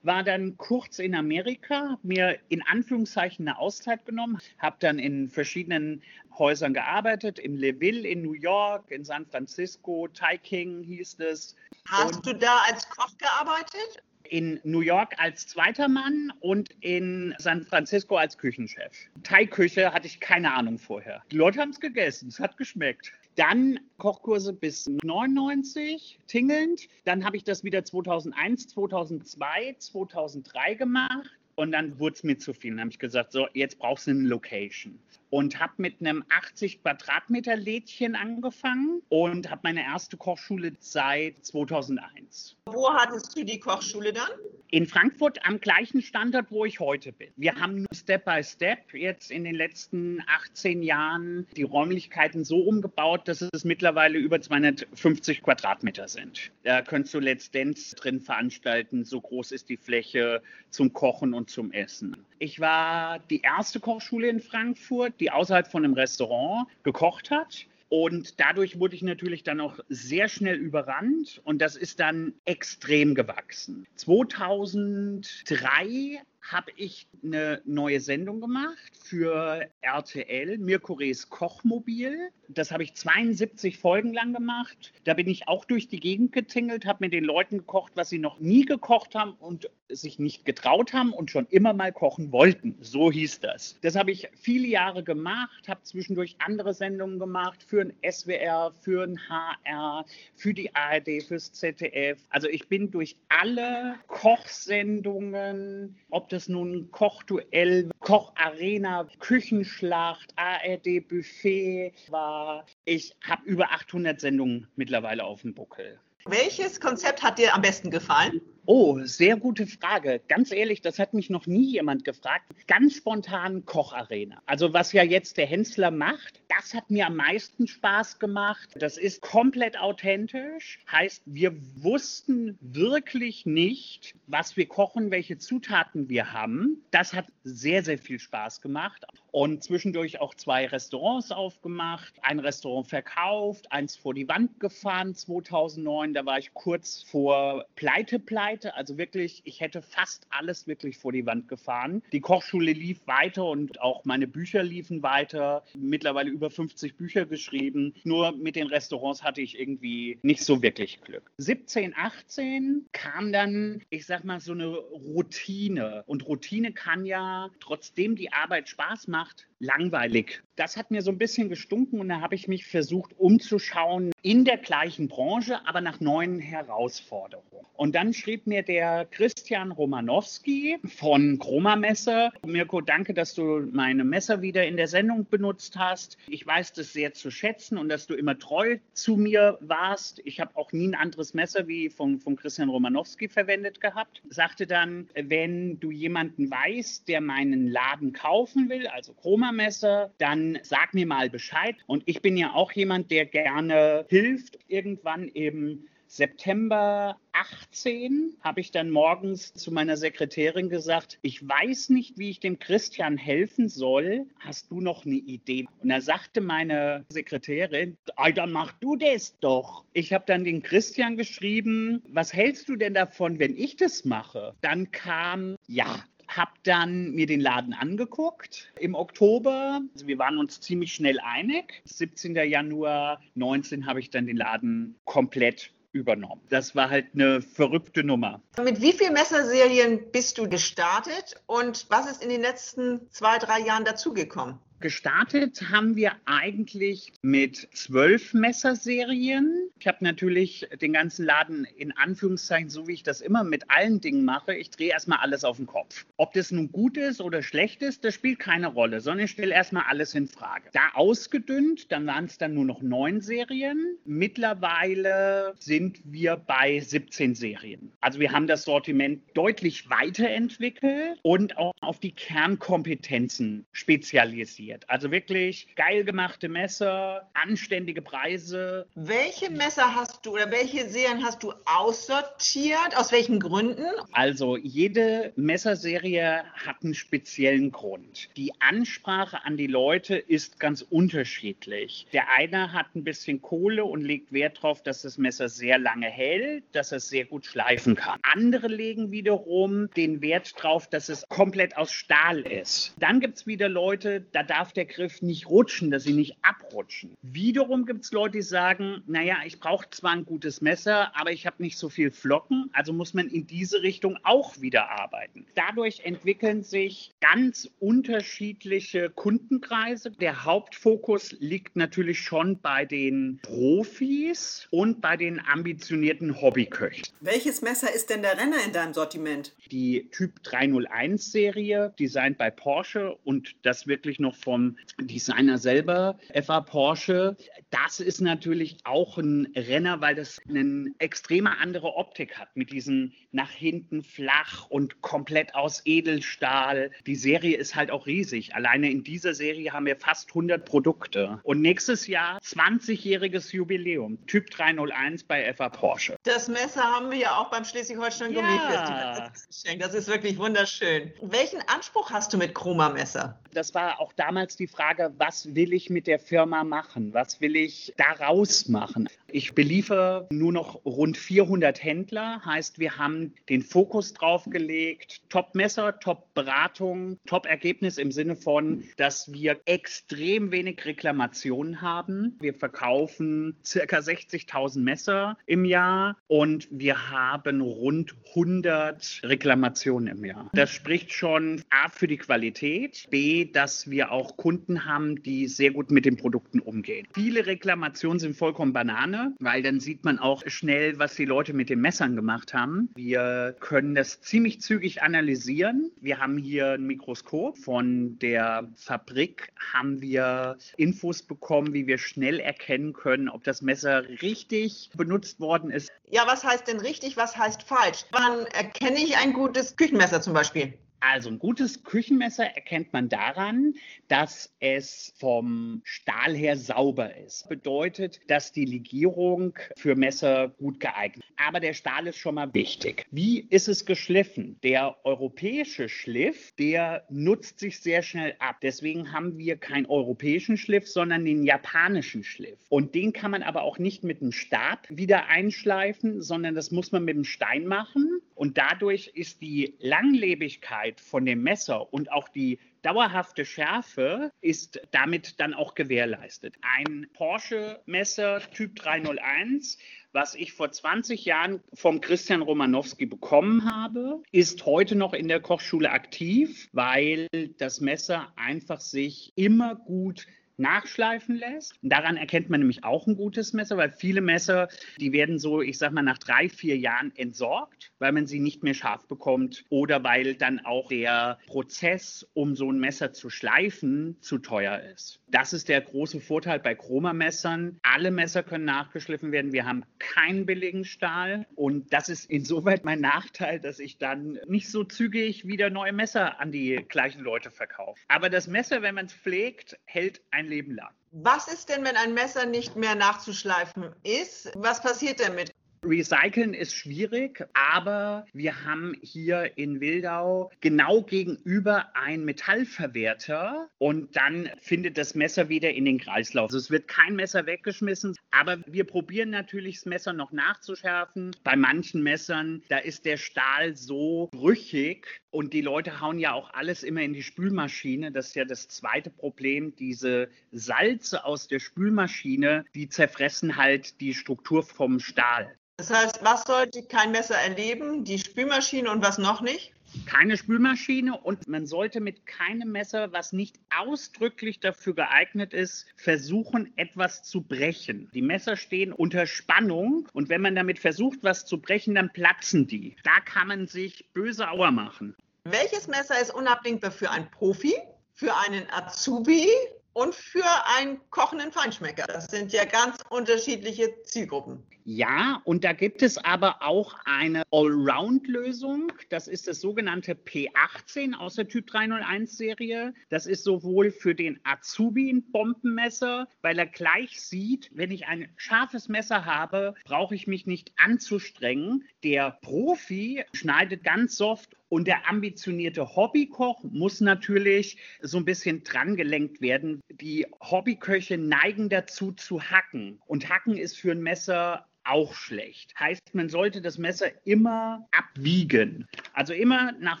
War 0.02 0.24
dann 0.24 0.58
kurz 0.58 0.98
in 0.98 1.14
Amerika, 1.14 1.98
mir 2.02 2.38
in 2.50 2.62
Anführungszeichen 2.62 3.48
eine 3.48 3.58
Auszeit 3.58 4.04
genommen, 4.04 4.38
habe 4.58 4.76
dann 4.78 4.98
in 4.98 5.30
verschiedenen 5.30 6.02
Häusern 6.38 6.74
gearbeitet, 6.74 7.38
in 7.38 7.56
Leville, 7.56 8.06
in 8.06 8.20
New 8.20 8.34
York, 8.34 8.90
in 8.90 9.04
San 9.06 9.24
Francisco, 9.24 10.06
Tai 10.08 10.36
King 10.36 10.82
hieß 10.82 11.18
es. 11.20 11.56
Hast 11.86 12.16
und 12.16 12.26
du 12.26 12.34
da 12.34 12.58
als 12.68 12.88
Koch 12.90 13.16
gearbeitet? 13.16 14.02
In 14.30 14.60
New 14.62 14.80
York 14.80 15.14
als 15.18 15.46
zweiter 15.46 15.88
Mann 15.88 16.32
und 16.40 16.70
in 16.80 17.34
San 17.38 17.62
Francisco 17.62 18.16
als 18.16 18.38
Küchenchef. 18.38 18.92
Thai-Küche 19.24 19.92
hatte 19.92 20.06
ich 20.06 20.20
keine 20.20 20.54
Ahnung 20.54 20.78
vorher. 20.78 21.22
Die 21.30 21.36
Leute 21.36 21.60
haben 21.60 21.70
es 21.70 21.80
gegessen, 21.80 22.28
es 22.28 22.38
hat 22.38 22.56
geschmeckt. 22.56 23.12
Dann 23.34 23.80
Kochkurse 23.98 24.52
bis 24.52 24.88
99, 25.02 26.20
tingelnd. 26.26 26.88
Dann 27.04 27.24
habe 27.24 27.36
ich 27.36 27.44
das 27.44 27.64
wieder 27.64 27.84
2001, 27.84 28.68
2002, 28.68 29.76
2003 29.78 30.74
gemacht. 30.74 31.39
Und 31.60 31.72
dann 31.72 31.98
wurde 31.98 32.14
es 32.14 32.22
mir 32.22 32.38
zu 32.38 32.54
viel. 32.54 32.70
Dann 32.70 32.80
habe 32.80 32.90
ich 32.90 32.98
gesagt, 32.98 33.32
so, 33.32 33.46
jetzt 33.52 33.78
brauchst 33.78 34.06
du 34.06 34.12
eine 34.12 34.26
Location 34.26 34.98
und 35.28 35.60
habe 35.60 35.74
mit 35.76 36.00
einem 36.00 36.24
80 36.30 36.80
Quadratmeter 36.80 37.54
Lädchen 37.54 38.16
angefangen 38.16 39.02
und 39.10 39.50
habe 39.50 39.60
meine 39.64 39.82
erste 39.82 40.16
Kochschule 40.16 40.72
seit 40.80 41.44
2001. 41.44 42.56
Wo 42.64 42.90
hattest 42.94 43.36
du 43.36 43.44
die 43.44 43.60
Kochschule 43.60 44.14
dann? 44.14 44.30
In 44.72 44.86
Frankfurt 44.86 45.44
am 45.44 45.58
gleichen 45.58 46.00
Standort, 46.00 46.52
wo 46.52 46.64
ich 46.64 46.78
heute 46.78 47.10
bin. 47.10 47.30
Wir 47.34 47.56
haben 47.56 47.86
Step 47.92 48.24
by 48.24 48.40
Step 48.44 48.94
jetzt 48.94 49.32
in 49.32 49.42
den 49.42 49.56
letzten 49.56 50.22
18 50.28 50.84
Jahren 50.84 51.48
die 51.56 51.64
Räumlichkeiten 51.64 52.44
so 52.44 52.60
umgebaut, 52.60 53.26
dass 53.26 53.42
es 53.52 53.64
mittlerweile 53.64 54.18
über 54.18 54.40
250 54.40 55.42
Quadratmeter 55.42 56.06
sind. 56.06 56.52
Da 56.62 56.82
könntest 56.82 57.14
du 57.14 57.18
letztendlich 57.18 57.96
drin 57.96 58.20
veranstalten. 58.20 59.04
So 59.04 59.20
groß 59.20 59.50
ist 59.50 59.68
die 59.70 59.76
Fläche 59.76 60.40
zum 60.70 60.92
Kochen 60.92 61.34
und 61.34 61.50
zum 61.50 61.72
Essen. 61.72 62.16
Ich 62.38 62.60
war 62.60 63.18
die 63.18 63.40
erste 63.40 63.80
Kochschule 63.80 64.28
in 64.28 64.38
Frankfurt 64.38 65.14
die 65.18 65.32
außerhalb 65.32 65.66
von 65.66 65.84
einem 65.84 65.94
Restaurant 65.94 66.68
gekocht 66.84 67.32
hat. 67.32 67.66
Und 67.90 68.38
dadurch 68.38 68.78
wurde 68.78 68.94
ich 68.94 69.02
natürlich 69.02 69.42
dann 69.42 69.58
auch 69.60 69.80
sehr 69.88 70.28
schnell 70.28 70.56
überrannt 70.56 71.40
und 71.42 71.60
das 71.60 71.74
ist 71.74 71.98
dann 71.98 72.34
extrem 72.44 73.16
gewachsen. 73.16 73.84
2003 73.96 76.22
habe 76.42 76.72
ich 76.76 77.06
eine 77.22 77.60
neue 77.64 78.00
Sendung 78.00 78.40
gemacht 78.40 78.92
für 79.02 79.68
RTL, 79.82 80.58
Mirkores 80.58 81.28
Kochmobil. 81.28 82.30
Das 82.48 82.72
habe 82.72 82.82
ich 82.82 82.94
72 82.94 83.78
Folgen 83.78 84.12
lang 84.12 84.32
gemacht. 84.32 84.92
Da 85.04 85.14
bin 85.14 85.28
ich 85.28 85.48
auch 85.48 85.64
durch 85.64 85.88
die 85.88 86.00
Gegend 86.00 86.32
getingelt, 86.32 86.86
habe 86.86 87.04
mit 87.04 87.12
den 87.12 87.24
Leuten 87.24 87.58
gekocht, 87.58 87.92
was 87.94 88.08
sie 88.08 88.18
noch 88.18 88.40
nie 88.40 88.64
gekocht 88.64 89.14
haben 89.14 89.32
und 89.32 89.70
sich 89.88 90.18
nicht 90.18 90.44
getraut 90.44 90.92
haben 90.92 91.12
und 91.12 91.30
schon 91.30 91.46
immer 91.46 91.72
mal 91.72 91.92
kochen 91.92 92.32
wollten. 92.32 92.76
So 92.80 93.10
hieß 93.10 93.40
das. 93.40 93.78
Das 93.82 93.96
habe 93.96 94.10
ich 94.10 94.28
viele 94.34 94.66
Jahre 94.66 95.02
gemacht, 95.02 95.68
habe 95.68 95.82
zwischendurch 95.82 96.36
andere 96.38 96.74
Sendungen 96.74 97.18
gemacht 97.18 97.62
für 97.62 97.82
ein 97.82 97.92
SWR, 98.08 98.72
für 98.80 99.04
ein 99.04 99.18
HR, 99.28 100.04
für 100.34 100.54
die 100.54 100.74
ARD, 100.74 101.22
fürs 101.26 101.52
ZDF. 101.52 102.18
Also 102.30 102.48
ich 102.48 102.68
bin 102.68 102.90
durch 102.90 103.16
alle 103.28 103.96
Kochsendungen, 104.06 105.96
ob 106.10 106.28
das 106.32 106.48
nun 106.48 106.90
Kochduell, 106.90 107.90
Kocharena, 108.00 109.08
Küchenschlacht, 109.18 110.32
ARD 110.36 111.06
Buffet 111.08 111.92
war. 112.08 112.64
Ich 112.90 113.14
habe 113.22 113.44
über 113.44 113.70
800 113.70 114.20
Sendungen 114.20 114.66
mittlerweile 114.74 115.22
auf 115.22 115.42
dem 115.42 115.54
Buckel. 115.54 116.00
Welches 116.24 116.80
Konzept 116.80 117.22
hat 117.22 117.38
dir 117.38 117.54
am 117.54 117.62
besten 117.62 117.88
gefallen? 117.88 118.40
Oh, 118.66 119.00
sehr 119.02 119.36
gute 119.36 119.66
Frage. 119.66 120.20
Ganz 120.28 120.52
ehrlich, 120.52 120.80
das 120.80 120.98
hat 120.98 121.14
mich 121.14 121.30
noch 121.30 121.46
nie 121.46 121.72
jemand 121.72 122.04
gefragt. 122.04 122.44
Ganz 122.66 122.94
spontan 122.94 123.64
Kocharena. 123.64 124.42
Also 124.46 124.72
was 124.72 124.92
ja 124.92 125.02
jetzt 125.02 125.38
der 125.38 125.46
Hensler 125.46 125.90
macht, 125.90 126.42
das 126.48 126.74
hat 126.74 126.90
mir 126.90 127.06
am 127.06 127.16
meisten 127.16 127.66
Spaß 127.66 128.18
gemacht. 128.18 128.68
Das 128.76 128.98
ist 128.98 129.22
komplett 129.22 129.78
authentisch. 129.78 130.78
Heißt, 130.90 131.22
wir 131.26 131.56
wussten 131.82 132.58
wirklich 132.60 133.46
nicht, 133.46 134.14
was 134.26 134.56
wir 134.56 134.66
kochen, 134.66 135.10
welche 135.10 135.38
Zutaten 135.38 136.08
wir 136.08 136.32
haben. 136.32 136.84
Das 136.90 137.14
hat 137.14 137.26
sehr, 137.42 137.82
sehr 137.82 137.98
viel 137.98 138.20
Spaß 138.20 138.60
gemacht. 138.60 139.04
Und 139.32 139.64
zwischendurch 139.64 140.20
auch 140.20 140.34
zwei 140.34 140.66
Restaurants 140.66 141.32
aufgemacht, 141.32 142.14
ein 142.22 142.38
Restaurant 142.38 142.79
verkauft, 142.84 143.70
eins 143.72 143.96
vor 143.96 144.14
die 144.14 144.28
Wand 144.28 144.60
gefahren 144.60 145.14
2009. 145.14 146.14
Da 146.14 146.26
war 146.26 146.38
ich 146.38 146.54
kurz 146.54 147.02
vor 147.02 147.64
Pleite, 147.76 148.18
Pleite. 148.18 148.74
Also 148.74 148.98
wirklich, 148.98 149.42
ich 149.44 149.60
hätte 149.60 149.82
fast 149.82 150.26
alles 150.30 150.66
wirklich 150.66 150.98
vor 150.98 151.12
die 151.12 151.26
Wand 151.26 151.48
gefahren. 151.48 152.02
Die 152.12 152.20
Kochschule 152.20 152.72
lief 152.72 153.06
weiter 153.06 153.44
und 153.44 153.80
auch 153.80 154.04
meine 154.04 154.26
Bücher 154.26 154.62
liefen 154.62 155.02
weiter. 155.02 155.64
Mittlerweile 155.74 156.30
über 156.30 156.50
50 156.50 156.96
Bücher 156.96 157.26
geschrieben. 157.26 157.94
Nur 158.04 158.32
mit 158.32 158.56
den 158.56 158.66
Restaurants 158.66 159.22
hatte 159.22 159.40
ich 159.40 159.58
irgendwie 159.58 160.18
nicht 160.22 160.44
so 160.44 160.62
wirklich 160.62 161.00
Glück. 161.02 161.30
17, 161.38 161.94
18 161.96 162.86
kam 162.92 163.32
dann, 163.32 163.82
ich 163.90 164.06
sag 164.06 164.24
mal, 164.24 164.40
so 164.40 164.52
eine 164.52 164.68
Routine. 164.68 166.04
Und 166.06 166.26
Routine 166.26 166.72
kann 166.72 167.04
ja, 167.04 167.50
trotzdem 167.60 168.16
die 168.16 168.32
Arbeit 168.32 168.68
Spaß 168.68 169.08
macht, 169.08 169.46
langweilig. 169.60 170.42
Das 170.56 170.76
hat 170.76 170.90
mir 170.90 171.02
so 171.02 171.10
ein 171.10 171.18
bisschen 171.18 171.48
gestunken 171.48 172.00
und 172.00 172.08
da 172.08 172.20
habe 172.20 172.34
ich 172.34 172.48
mich 172.48 172.66
versucht 172.66 173.12
umzuschauen 173.16 174.10
in 174.22 174.44
der 174.44 174.58
gleichen 174.58 175.08
Branche, 175.08 175.66
aber 175.66 175.80
nach 175.80 176.00
neuen 176.00 176.38
Herausforderungen. 176.38 177.66
Und 177.80 177.94
dann 177.94 178.12
schrieb 178.12 178.46
mir 178.46 178.62
der 178.62 179.06
Christian 179.06 179.72
Romanowski 179.72 180.78
von 180.98 181.38
Chroma 181.38 181.76
Messer, 181.76 182.30
Mirko, 182.44 182.82
danke, 182.82 183.14
dass 183.14 183.34
du 183.34 183.66
meine 183.72 184.04
Messer 184.04 184.42
wieder 184.42 184.66
in 184.66 184.76
der 184.76 184.86
Sendung 184.86 185.24
benutzt 185.24 185.78
hast. 185.78 186.18
Ich 186.28 186.46
weiß 186.46 186.74
das 186.74 186.92
sehr 186.92 187.14
zu 187.14 187.30
schätzen 187.30 187.78
und 187.78 187.88
dass 187.88 188.06
du 188.06 188.14
immer 188.14 188.38
treu 188.38 188.76
zu 188.92 189.16
mir 189.16 189.56
warst. 189.62 190.20
Ich 190.26 190.40
habe 190.40 190.56
auch 190.56 190.72
nie 190.72 190.88
ein 190.88 190.94
anderes 190.94 191.32
Messer 191.32 191.68
wie 191.68 191.88
von, 191.88 192.18
von 192.18 192.36
Christian 192.36 192.68
Romanowski 192.68 193.28
verwendet 193.28 193.80
gehabt. 193.80 194.20
Sagte 194.28 194.66
dann, 194.66 195.08
wenn 195.14 195.80
du 195.80 195.90
jemanden 195.90 196.50
weißt, 196.50 197.08
der 197.08 197.22
meinen 197.22 197.68
Laden 197.68 198.12
kaufen 198.12 198.68
will, 198.68 198.88
also 198.88 199.14
Chroma 199.14 199.52
Messer, 199.52 200.12
dann 200.18 200.58
sag 200.62 200.92
mir 200.92 201.06
mal 201.06 201.30
Bescheid. 201.30 201.76
Und 201.86 202.02
ich 202.04 202.20
bin 202.20 202.36
ja 202.36 202.52
auch 202.52 202.72
jemand, 202.72 203.10
der 203.10 203.24
gerne 203.24 204.04
hilft. 204.10 204.58
Irgendwann 204.66 205.28
im 205.28 205.84
September 206.08 207.16
18 207.30 208.34
habe 208.40 208.60
ich 208.60 208.72
dann 208.72 208.90
morgens 208.90 209.54
zu 209.54 209.70
meiner 209.70 209.96
Sekretärin 209.96 210.68
gesagt, 210.68 211.20
ich 211.22 211.48
weiß 211.48 211.90
nicht, 211.90 212.18
wie 212.18 212.30
ich 212.30 212.40
dem 212.40 212.58
Christian 212.58 213.16
helfen 213.16 213.68
soll. 213.68 214.26
Hast 214.40 214.72
du 214.72 214.80
noch 214.80 215.06
eine 215.06 215.14
Idee? 215.14 215.66
Und 215.80 215.90
da 215.90 216.00
sagte 216.00 216.40
meine 216.40 217.06
Sekretärin, 217.10 217.96
dann 218.34 218.50
mach 218.50 218.72
du 218.72 218.96
das 218.96 219.38
doch. 219.38 219.84
Ich 219.92 220.12
habe 220.12 220.24
dann 220.26 220.42
den 220.42 220.64
Christian 220.64 221.16
geschrieben, 221.16 222.02
was 222.08 222.32
hältst 222.32 222.68
du 222.68 222.74
denn 222.74 222.94
davon, 222.94 223.38
wenn 223.38 223.56
ich 223.56 223.76
das 223.76 224.04
mache? 224.04 224.56
Dann 224.62 224.90
kam, 224.90 225.54
ja, 225.68 226.02
habe 226.36 226.52
dann 226.62 227.12
mir 227.12 227.26
den 227.26 227.40
Laden 227.40 227.74
angeguckt 227.74 228.72
im 228.78 228.94
Oktober. 228.94 229.80
Also 229.94 230.06
wir 230.06 230.18
waren 230.18 230.38
uns 230.38 230.60
ziemlich 230.60 230.92
schnell 230.92 231.18
einig. 231.20 231.82
17. 231.84 232.34
Januar 232.36 233.20
19 233.34 233.86
habe 233.86 234.00
ich 234.00 234.10
dann 234.10 234.26
den 234.26 234.36
Laden 234.36 234.96
komplett 235.04 235.72
übernommen. 235.92 236.40
Das 236.48 236.76
war 236.76 236.88
halt 236.88 237.06
eine 237.14 237.42
verrückte 237.42 238.04
Nummer. 238.04 238.40
Mit 238.62 238.80
wie 238.80 238.92
vielen 238.92 239.12
Messerserien 239.12 240.10
bist 240.12 240.38
du 240.38 240.48
gestartet 240.48 241.42
und 241.46 241.86
was 241.90 242.08
ist 242.08 242.22
in 242.22 242.28
den 242.28 242.40
letzten 242.40 243.10
zwei, 243.10 243.38
drei 243.38 243.60
Jahren 243.60 243.84
dazugekommen? 243.84 244.58
Gestartet 244.80 245.68
haben 245.70 245.94
wir 245.94 246.12
eigentlich 246.24 247.12
mit 247.20 247.68
zwölf 247.74 248.32
Messerserien. 248.32 249.68
Ich 249.78 249.86
habe 249.86 249.98
natürlich 250.00 250.66
den 250.80 250.94
ganzen 250.94 251.26
Laden 251.26 251.66
in 251.76 251.94
Anführungszeichen, 251.94 252.70
so 252.70 252.88
wie 252.88 252.94
ich 252.94 253.02
das 253.02 253.20
immer 253.20 253.44
mit 253.44 253.70
allen 253.70 254.00
Dingen 254.00 254.24
mache, 254.24 254.54
ich 254.54 254.70
drehe 254.70 254.88
erstmal 254.88 255.18
alles 255.18 255.44
auf 255.44 255.58
den 255.58 255.66
Kopf. 255.66 256.06
Ob 256.16 256.32
das 256.32 256.50
nun 256.50 256.72
gut 256.72 256.96
ist 256.96 257.20
oder 257.20 257.42
schlecht 257.42 257.82
ist, 257.82 258.04
das 258.04 258.14
spielt 258.14 258.38
keine 258.38 258.68
Rolle, 258.68 259.02
sondern 259.02 259.26
ich 259.26 259.32
stelle 259.32 259.54
erstmal 259.54 259.84
alles 259.86 260.14
in 260.14 260.26
Frage. 260.26 260.70
Da 260.72 260.80
ausgedünnt, 260.94 261.92
dann 261.92 262.06
waren 262.06 262.24
es 262.24 262.38
dann 262.38 262.54
nur 262.54 262.64
noch 262.64 262.80
neun 262.80 263.20
Serien. 263.20 263.98
Mittlerweile 264.06 265.52
sind 265.58 266.00
wir 266.04 266.36
bei 266.36 266.80
17 266.80 267.34
Serien. 267.34 267.92
Also 268.00 268.18
wir 268.18 268.32
haben 268.32 268.46
das 268.46 268.62
Sortiment 268.62 269.20
deutlich 269.34 269.90
weiterentwickelt 269.90 271.18
und 271.22 271.58
auch 271.58 271.74
auf 271.82 272.00
die 272.00 272.12
Kernkompetenzen 272.12 273.66
spezialisiert 273.72 274.69
funktioniert. 274.70 274.84
Also 274.88 275.10
wirklich 275.10 275.68
geil 275.76 276.04
gemachte 276.04 276.48
Messer, 276.48 277.28
anständige 277.34 278.02
Preise. 278.02 278.86
Welche 278.94 279.50
Messer 279.50 279.94
hast 279.94 280.24
du 280.24 280.32
oder 280.32 280.50
welche 280.50 280.88
Serien 280.88 281.24
hast 281.24 281.42
du 281.42 281.52
aussortiert? 281.64 282.96
Aus 282.96 283.12
welchen 283.12 283.40
Gründen? 283.40 283.86
Also 284.12 284.56
jede 284.56 285.32
Messerserie 285.36 286.44
hat 286.54 286.76
einen 286.82 286.94
speziellen 286.94 287.72
Grund. 287.72 288.28
Die 288.36 288.52
Ansprache 288.60 289.44
an 289.44 289.56
die 289.56 289.66
Leute 289.66 290.16
ist 290.16 290.60
ganz 290.60 290.82
unterschiedlich. 290.82 292.06
Der 292.12 292.30
eine 292.36 292.72
hat 292.72 292.94
ein 292.94 293.04
bisschen 293.04 293.42
Kohle 293.42 293.84
und 293.84 294.02
legt 294.02 294.32
Wert 294.32 294.58
darauf, 294.58 294.82
dass 294.82 295.02
das 295.02 295.18
Messer 295.18 295.48
sehr 295.48 295.78
lange 295.78 296.06
hält, 296.06 296.64
dass 296.72 296.92
es 296.92 297.08
sehr 297.08 297.24
gut 297.24 297.46
schleifen 297.46 297.94
kann. 297.94 298.18
Andere 298.22 298.68
legen 298.68 299.10
wiederum 299.10 299.90
den 299.96 300.20
Wert 300.22 300.54
darauf, 300.58 300.88
dass 300.88 301.08
es 301.08 301.24
komplett 301.28 301.76
aus 301.76 301.92
Stahl 301.92 302.40
ist. 302.40 302.94
Dann 302.98 303.20
gibt 303.20 303.38
es 303.38 303.46
wieder 303.46 303.68
Leute, 303.68 304.20
da 304.32 304.42
darf 304.42 304.59
darf 304.60 304.74
der 304.74 304.84
Griff 304.84 305.22
nicht 305.22 305.48
rutschen, 305.48 305.90
dass 305.90 306.02
sie 306.02 306.12
nicht 306.12 306.36
abrutschen. 306.42 307.14
Wiederum 307.22 307.86
gibt 307.86 308.04
es 308.04 308.12
Leute, 308.12 308.32
die 308.32 308.42
sagen, 308.42 309.02
naja, 309.06 309.38
ich 309.46 309.58
brauche 309.58 309.88
zwar 309.88 310.10
ein 310.10 310.26
gutes 310.26 310.60
Messer, 310.60 311.16
aber 311.16 311.32
ich 311.32 311.46
habe 311.46 311.62
nicht 311.62 311.78
so 311.78 311.88
viel 311.88 312.10
Flocken, 312.10 312.68
also 312.74 312.92
muss 312.92 313.14
man 313.14 313.28
in 313.28 313.46
diese 313.46 313.80
Richtung 313.80 314.18
auch 314.22 314.60
wieder 314.60 314.90
arbeiten. 314.90 315.46
Dadurch 315.54 316.00
entwickeln 316.00 316.62
sich 316.62 317.12
ganz 317.22 317.70
unterschiedliche 317.78 319.08
Kundenkreise. 319.08 320.10
Der 320.10 320.44
Hauptfokus 320.44 321.34
liegt 321.40 321.76
natürlich 321.76 322.20
schon 322.20 322.60
bei 322.60 322.84
den 322.84 323.40
Profis 323.42 324.68
und 324.70 325.00
bei 325.00 325.16
den 325.16 325.40
ambitionierten 325.40 326.38
Hobbyköchen. 326.38 327.04
Welches 327.20 327.62
Messer 327.62 327.94
ist 327.94 328.10
denn 328.10 328.20
der 328.20 328.36
Renner 328.36 328.62
in 328.66 328.74
deinem 328.74 328.92
Sortiment? 328.92 329.54
Die 329.70 330.10
Typ 330.10 330.42
301 330.42 331.32
Serie, 331.32 331.94
designt 331.98 332.36
bei 332.36 332.50
Porsche 332.50 333.16
und 333.24 333.56
das 333.62 333.86
wirklich 333.86 334.18
noch 334.18 334.34
vor 334.34 334.49
vom 334.50 334.76
Designer 334.98 335.58
selber, 335.58 336.18
FA 336.42 336.60
Porsche. 336.60 337.36
Das 337.70 338.00
ist 338.00 338.20
natürlich 338.20 338.78
auch 338.82 339.16
ein 339.16 339.46
Renner, 339.54 340.00
weil 340.00 340.16
das 340.16 340.40
eine 340.48 340.92
extreme 340.98 341.56
andere 341.58 341.94
Optik 341.94 342.36
hat 342.36 342.48
mit 342.56 342.72
diesen 342.72 343.14
nach 343.30 343.52
hinten 343.52 344.02
flach 344.02 344.66
und 344.68 345.02
komplett 345.02 345.54
aus 345.54 345.82
Edelstahl. 345.84 346.90
Die 347.06 347.14
Serie 347.14 347.56
ist 347.56 347.76
halt 347.76 347.92
auch 347.92 348.06
riesig. 348.06 348.56
Alleine 348.56 348.90
in 348.90 349.04
dieser 349.04 349.34
Serie 349.34 349.72
haben 349.72 349.86
wir 349.86 349.94
fast 349.94 350.30
100 350.30 350.64
Produkte. 350.64 351.38
Und 351.44 351.62
nächstes 351.62 352.08
Jahr 352.08 352.40
20-jähriges 352.40 353.54
Jubiläum. 353.54 354.18
Typ 354.26 354.50
301 354.50 355.22
bei 355.22 355.54
FA 355.54 355.68
Porsche. 355.68 356.16
Das 356.24 356.48
Messer 356.48 356.82
haben 356.82 357.12
wir 357.12 357.18
ja 357.18 357.36
auch 357.36 357.50
beim 357.50 357.64
Schleswig-Holstein 357.64 358.34
Gummifestival 358.34 359.30
ja. 359.64 359.76
Das 359.78 359.94
ist 359.94 360.08
wirklich 360.08 360.38
wunderschön. 360.38 361.12
Welchen 361.22 361.60
Anspruch 361.68 362.10
hast 362.10 362.32
du 362.32 362.36
mit 362.36 362.52
Chroma 362.52 362.88
Messer? 362.88 363.38
Das 363.52 363.74
war 363.74 364.00
auch 364.00 364.12
damals 364.14 364.39
damals 364.40 364.56
die 364.56 364.68
Frage, 364.68 365.12
was 365.18 365.54
will 365.54 365.74
ich 365.74 365.90
mit 365.90 366.06
der 366.06 366.18
Firma 366.18 366.64
machen? 366.64 367.12
Was 367.12 367.42
will 367.42 367.56
ich 367.56 367.92
daraus 367.98 368.68
machen? 368.68 369.06
Ich 369.28 369.54
beliefere 369.54 370.26
nur 370.32 370.50
noch 370.50 370.84
rund 370.86 371.18
400 371.18 371.82
Händler, 371.82 372.40
heißt, 372.44 372.78
wir 372.78 372.96
haben 372.96 373.34
den 373.50 373.62
Fokus 373.62 374.14
drauf 374.14 374.46
gelegt, 374.46 375.20
Top-Messer, 375.28 376.00
Top-Beratung, 376.00 377.18
Top-Ergebnis 377.26 377.98
im 377.98 378.12
Sinne 378.12 378.34
von, 378.34 378.84
dass 378.96 379.30
wir 379.30 379.60
extrem 379.66 380.50
wenig 380.52 380.84
Reklamationen 380.86 381.82
haben. 381.82 382.38
Wir 382.40 382.54
verkaufen 382.54 383.56
circa 383.64 383.98
60.000 383.98 384.80
Messer 384.80 385.36
im 385.46 385.66
Jahr 385.66 386.16
und 386.28 386.66
wir 386.70 387.10
haben 387.10 387.60
rund 387.60 388.14
100 388.30 389.20
Reklamationen 389.24 390.16
im 390.16 390.24
Jahr. 390.24 390.50
Das 390.54 390.70
spricht 390.70 391.12
schon 391.12 391.62
A 391.70 391.90
für 391.90 392.08
die 392.08 392.16
Qualität, 392.16 393.06
B, 393.10 393.44
dass 393.44 393.90
wir 393.90 394.12
auch 394.20 394.36
Kunden 394.36 394.84
haben, 394.84 395.22
die 395.22 395.48
sehr 395.48 395.70
gut 395.70 395.90
mit 395.90 396.04
den 396.04 396.16
Produkten 396.16 396.60
umgehen. 396.60 397.06
Viele 397.14 397.46
Reklamationen 397.46 398.18
sind 398.18 398.36
vollkommen 398.36 398.72
Banane, 398.72 399.34
weil 399.40 399.62
dann 399.62 399.80
sieht 399.80 400.04
man 400.04 400.18
auch 400.18 400.42
schnell, 400.46 400.98
was 400.98 401.14
die 401.14 401.24
Leute 401.24 401.54
mit 401.54 401.70
den 401.70 401.80
Messern 401.80 402.16
gemacht 402.16 402.52
haben. 402.52 402.90
Wir 402.94 403.56
können 403.60 403.94
das 403.94 404.20
ziemlich 404.20 404.60
zügig 404.60 405.02
analysieren. 405.02 405.90
Wir 406.00 406.18
haben 406.18 406.36
hier 406.36 406.72
ein 406.72 406.86
Mikroskop. 406.86 407.56
Von 407.58 408.18
der 408.18 408.70
Fabrik 408.76 409.52
haben 409.72 410.02
wir 410.02 410.58
Infos 410.76 411.22
bekommen, 411.22 411.72
wie 411.72 411.86
wir 411.86 411.98
schnell 411.98 412.40
erkennen 412.40 412.92
können, 412.92 413.28
ob 413.28 413.44
das 413.44 413.62
Messer 413.62 414.06
richtig 414.22 414.90
benutzt 414.96 415.40
worden 415.40 415.70
ist. 415.70 415.90
Ja, 416.08 416.26
was 416.26 416.44
heißt 416.44 416.68
denn 416.68 416.80
richtig, 416.80 417.16
was 417.16 417.36
heißt 417.36 417.62
falsch? 417.62 418.04
Wann 418.10 418.46
erkenne 418.46 418.98
ich 418.98 419.16
ein 419.16 419.32
gutes 419.32 419.76
Küchenmesser 419.76 420.20
zum 420.20 420.34
Beispiel? 420.34 420.74
Also 421.00 421.30
ein 421.30 421.38
gutes 421.38 421.82
Küchenmesser 421.82 422.44
erkennt 422.44 422.92
man 422.92 423.08
daran, 423.08 423.74
dass 424.08 424.54
es 424.60 425.14
vom 425.16 425.80
Stahl 425.84 426.34
her 426.36 426.56
sauber 426.56 427.16
ist. 427.16 427.48
Bedeutet, 427.48 428.20
dass 428.28 428.52
die 428.52 428.66
Legierung 428.66 429.58
für 429.76 429.96
Messer 429.96 430.48
gut 430.48 430.78
geeignet 430.78 431.24
ist. 431.24 431.32
Aber 431.36 431.60
der 431.60 431.72
Stahl 431.72 432.06
ist 432.06 432.18
schon 432.18 432.34
mal 432.34 432.52
wichtig. 432.52 433.06
Wie 433.10 433.40
ist 433.40 433.68
es 433.68 433.86
geschliffen? 433.86 434.58
Der 434.62 434.96
europäische 435.04 435.88
Schliff, 435.88 436.52
der 436.56 437.06
nutzt 437.08 437.60
sich 437.60 437.80
sehr 437.80 438.02
schnell 438.02 438.36
ab. 438.38 438.56
Deswegen 438.62 439.12
haben 439.12 439.38
wir 439.38 439.56
keinen 439.56 439.86
europäischen 439.86 440.58
Schliff, 440.58 440.86
sondern 440.86 441.24
den 441.24 441.44
japanischen 441.44 442.24
Schliff. 442.24 442.58
Und 442.68 442.94
den 442.94 443.14
kann 443.14 443.30
man 443.30 443.42
aber 443.42 443.62
auch 443.62 443.78
nicht 443.78 444.04
mit 444.04 444.20
dem 444.20 444.32
Stab 444.32 444.86
wieder 444.90 445.28
einschleifen, 445.28 446.20
sondern 446.20 446.54
das 446.54 446.70
muss 446.70 446.92
man 446.92 447.04
mit 447.04 447.16
dem 447.16 447.24
Stein 447.24 447.66
machen. 447.66 448.20
Und 448.40 448.56
dadurch 448.56 449.08
ist 449.08 449.42
die 449.42 449.74
Langlebigkeit 449.80 450.98
von 450.98 451.26
dem 451.26 451.42
Messer 451.42 451.92
und 451.92 452.10
auch 452.10 452.26
die 452.26 452.58
dauerhafte 452.80 453.44
Schärfe 453.44 454.32
ist 454.40 454.80
damit 454.92 455.38
dann 455.40 455.52
auch 455.52 455.74
gewährleistet. 455.74 456.56
Ein 456.62 457.10
Porsche-Messer 457.12 458.40
Typ 458.50 458.76
301 458.76 459.76
was 460.12 460.34
ich 460.34 460.52
vor 460.52 460.72
20 460.72 461.24
Jahren 461.24 461.60
vom 461.72 462.00
Christian 462.00 462.42
Romanowski 462.42 463.06
bekommen 463.06 463.70
habe, 463.70 464.22
ist 464.32 464.66
heute 464.66 464.96
noch 464.96 465.12
in 465.14 465.28
der 465.28 465.38
Kochschule 465.40 465.90
aktiv, 465.90 466.68
weil 466.72 467.28
das 467.58 467.80
Messer 467.80 468.32
einfach 468.34 468.80
sich 468.80 469.32
immer 469.36 469.76
gut 469.76 470.26
nachschleifen 470.60 471.36
lässt. 471.36 471.74
Daran 471.82 472.16
erkennt 472.16 472.50
man 472.50 472.60
nämlich 472.60 472.84
auch 472.84 473.06
ein 473.06 473.16
gutes 473.16 473.52
Messer, 473.52 473.76
weil 473.76 473.90
viele 473.90 474.20
Messer, 474.20 474.68
die 474.98 475.12
werden 475.12 475.38
so, 475.38 475.62
ich 475.62 475.78
sag 475.78 475.92
mal, 475.92 476.02
nach 476.02 476.18
drei, 476.18 476.48
vier 476.48 476.76
Jahren 476.76 477.12
entsorgt, 477.16 477.92
weil 477.98 478.12
man 478.12 478.26
sie 478.26 478.38
nicht 478.38 478.62
mehr 478.62 478.74
scharf 478.74 479.08
bekommt 479.08 479.64
oder 479.70 480.04
weil 480.04 480.34
dann 480.34 480.60
auch 480.60 480.88
der 480.88 481.38
Prozess, 481.46 482.28
um 482.34 482.54
so 482.54 482.70
ein 482.70 482.78
Messer 482.78 483.12
zu 483.12 483.30
schleifen, 483.30 484.18
zu 484.20 484.38
teuer 484.38 484.80
ist. 484.92 485.20
Das 485.28 485.52
ist 485.52 485.68
der 485.68 485.80
große 485.80 486.20
Vorteil 486.20 486.60
bei 486.60 486.74
Chroma-Messern. 486.74 487.78
Alle 487.82 488.10
Messer 488.10 488.42
können 488.42 488.64
nachgeschliffen 488.64 489.32
werden. 489.32 489.52
Wir 489.52 489.64
haben 489.64 489.84
keinen 489.98 490.44
billigen 490.44 490.84
Stahl 490.84 491.46
und 491.54 491.92
das 491.92 492.08
ist 492.08 492.28
insoweit 492.28 492.84
mein 492.84 493.00
Nachteil, 493.00 493.60
dass 493.60 493.78
ich 493.78 493.98
dann 493.98 494.38
nicht 494.46 494.70
so 494.70 494.84
zügig 494.84 495.46
wieder 495.46 495.70
neue 495.70 495.92
Messer 495.92 496.40
an 496.40 496.52
die 496.52 496.84
gleichen 496.88 497.22
Leute 497.22 497.50
verkaufe. 497.50 498.00
Aber 498.08 498.28
das 498.28 498.46
Messer, 498.46 498.82
wenn 498.82 498.94
man 498.94 499.06
es 499.06 499.14
pflegt, 499.14 499.78
hält 499.84 500.20
ein 500.30 500.49
Leben 500.50 500.74
lang. 500.74 500.90
Was 501.12 501.48
ist 501.48 501.68
denn, 501.68 501.84
wenn 501.84 501.96
ein 501.96 502.14
Messer 502.14 502.46
nicht 502.46 502.76
mehr 502.76 502.94
nachzuschleifen 502.94 503.94
ist? 504.02 504.52
Was 504.54 504.80
passiert 504.80 505.20
damit? 505.20 505.52
Recyceln 505.82 506.52
ist 506.52 506.74
schwierig, 506.74 507.42
aber 507.54 508.26
wir 508.34 508.66
haben 508.66 508.94
hier 509.00 509.56
in 509.56 509.80
Wildau 509.80 510.50
genau 510.60 511.02
gegenüber 511.02 511.96
ein 511.96 512.26
Metallverwerter 512.26 513.70
und 513.78 514.14
dann 514.14 514.50
findet 514.60 514.98
das 514.98 515.14
Messer 515.14 515.48
wieder 515.48 515.70
in 515.70 515.86
den 515.86 515.98
Kreislauf. 515.98 516.50
Also 516.50 516.58
es 516.58 516.70
wird 516.70 516.86
kein 516.86 517.16
Messer 517.16 517.46
weggeschmissen, 517.46 518.14
aber 518.30 518.58
wir 518.66 518.84
probieren 518.84 519.30
natürlich 519.30 519.76
das 519.76 519.86
Messer 519.86 520.12
noch 520.12 520.32
nachzuschärfen. 520.32 521.34
Bei 521.44 521.56
manchen 521.56 522.02
Messern, 522.02 522.62
da 522.68 522.76
ist 522.76 523.06
der 523.06 523.16
Stahl 523.16 523.74
so 523.74 524.28
brüchig 524.32 525.22
und 525.30 525.54
die 525.54 525.62
Leute 525.62 526.02
hauen 526.02 526.18
ja 526.18 526.34
auch 526.34 526.52
alles 526.52 526.82
immer 526.82 527.00
in 527.00 527.14
die 527.14 527.22
Spülmaschine. 527.22 528.12
Das 528.12 528.28
ist 528.28 528.36
ja 528.36 528.44
das 528.44 528.68
zweite 528.68 529.08
Problem. 529.08 529.74
Diese 529.76 530.28
Salze 530.52 531.24
aus 531.24 531.48
der 531.48 531.58
Spülmaschine, 531.58 532.66
die 532.74 532.90
zerfressen 532.90 533.56
halt 533.56 533.98
die 534.02 534.12
Struktur 534.12 534.62
vom 534.62 535.00
Stahl. 535.00 535.56
Das 535.80 535.88
heißt, 535.88 536.22
was 536.22 536.42
sollte 536.42 536.82
kein 536.82 537.10
Messer 537.10 537.36
erleben? 537.36 538.04
Die 538.04 538.18
Spülmaschine 538.18 538.90
und 538.90 539.02
was 539.02 539.16
noch 539.16 539.40
nicht? 539.40 539.72
Keine 540.04 540.36
Spülmaschine 540.36 541.18
und 541.18 541.48
man 541.48 541.66
sollte 541.66 542.02
mit 542.02 542.26
keinem 542.26 542.70
Messer, 542.70 543.14
was 543.14 543.32
nicht 543.32 543.58
ausdrücklich 543.74 544.60
dafür 544.60 544.94
geeignet 544.94 545.54
ist, 545.54 545.86
versuchen, 545.96 546.70
etwas 546.76 547.22
zu 547.22 547.40
brechen. 547.40 548.10
Die 548.12 548.20
Messer 548.20 548.58
stehen 548.58 548.92
unter 548.92 549.26
Spannung 549.26 550.06
und 550.12 550.28
wenn 550.28 550.42
man 550.42 550.54
damit 550.54 550.78
versucht, 550.78 551.20
was 551.22 551.46
zu 551.46 551.58
brechen, 551.62 551.94
dann 551.94 552.12
platzen 552.12 552.66
die. 552.66 552.94
Da 553.02 553.18
kann 553.24 553.48
man 553.48 553.66
sich 553.66 554.06
böse 554.12 554.50
Auer 554.50 554.72
machen. 554.72 555.16
Welches 555.44 555.88
Messer 555.88 556.20
ist 556.20 556.34
unabdingbar 556.34 556.90
für 556.90 557.10
einen 557.10 557.30
Profi, 557.30 557.74
für 558.12 558.36
einen 558.36 558.70
Azubi 558.70 559.48
und 559.94 560.14
für 560.14 560.44
einen 560.76 561.00
kochenden 561.08 561.52
Feinschmecker. 561.52 562.04
Das 562.06 562.26
sind 562.26 562.52
ja 562.52 562.66
ganz 562.66 562.98
unterschiedliche 563.08 564.02
Zielgruppen. 564.04 564.62
Ja, 564.92 565.40
und 565.44 565.62
da 565.62 565.72
gibt 565.72 566.02
es 566.02 566.18
aber 566.18 566.62
auch 566.62 566.96
eine 567.04 567.44
Allround-Lösung. 567.52 568.92
Das 569.08 569.28
ist 569.28 569.46
das 569.46 569.60
sogenannte 569.60 570.14
P18 570.14 571.14
aus 571.14 571.36
der 571.36 571.46
Typ 571.46 571.70
301-Serie. 571.70 572.92
Das 573.08 573.26
ist 573.26 573.44
sowohl 573.44 573.92
für 573.92 574.16
den 574.16 574.40
Azubi 574.42 575.08
ein 575.08 575.30
Bombenmesser, 575.30 576.26
weil 576.42 576.58
er 576.58 576.66
gleich 576.66 577.20
sieht, 577.20 577.70
wenn 577.72 577.92
ich 577.92 578.08
ein 578.08 578.32
scharfes 578.34 578.88
Messer 578.88 579.26
habe, 579.26 579.76
brauche 579.84 580.16
ich 580.16 580.26
mich 580.26 580.48
nicht 580.48 580.72
anzustrengen. 580.76 581.84
Der 582.02 582.40
Profi 582.42 583.22
schneidet 583.32 583.84
ganz 583.84 584.16
soft 584.16 584.56
und 584.68 584.88
der 584.88 585.08
ambitionierte 585.08 585.94
Hobbykoch 585.94 586.64
muss 586.64 587.00
natürlich 587.00 587.76
so 588.00 588.18
ein 588.18 588.24
bisschen 588.24 588.64
dran 588.64 588.96
gelenkt 588.96 589.40
werden. 589.40 589.82
Die 589.88 590.26
Hobbyköche 590.40 591.16
neigen 591.16 591.68
dazu 591.68 592.10
zu 592.10 592.42
hacken. 592.42 593.00
Und 593.06 593.28
hacken 593.28 593.56
ist 593.56 593.78
für 593.78 593.92
ein 593.92 594.02
Messer 594.02 594.66
auch 594.84 595.14
schlecht. 595.14 595.74
Heißt, 595.78 596.14
man 596.14 596.28
sollte 596.28 596.60
das 596.60 596.78
Messer 596.78 597.06
immer 597.24 597.88
abwiegen. 597.92 598.88
Also 599.12 599.32
immer 599.32 599.72
nach 599.72 600.00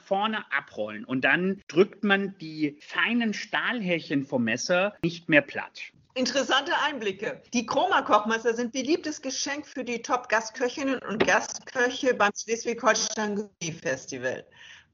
vorne 0.00 0.44
abrollen. 0.52 1.04
Und 1.04 1.22
dann 1.22 1.62
drückt 1.68 2.04
man 2.04 2.36
die 2.38 2.76
feinen 2.80 3.34
Stahlhärchen 3.34 4.24
vom 4.24 4.44
Messer 4.44 4.94
nicht 5.02 5.28
mehr 5.28 5.42
platt. 5.42 5.92
Interessante 6.14 6.72
Einblicke. 6.84 7.40
Die 7.54 7.66
Chroma-Kochmesser 7.66 8.54
sind 8.54 8.72
beliebtes 8.72 9.22
Geschenk 9.22 9.64
für 9.66 9.84
die 9.84 10.02
Top-Gastköchinnen 10.02 10.98
und 11.08 11.24
Gastköche 11.24 12.14
beim 12.14 12.32
Schleswig-Holstein 12.36 13.36
Gourmet-Festival. 13.36 14.44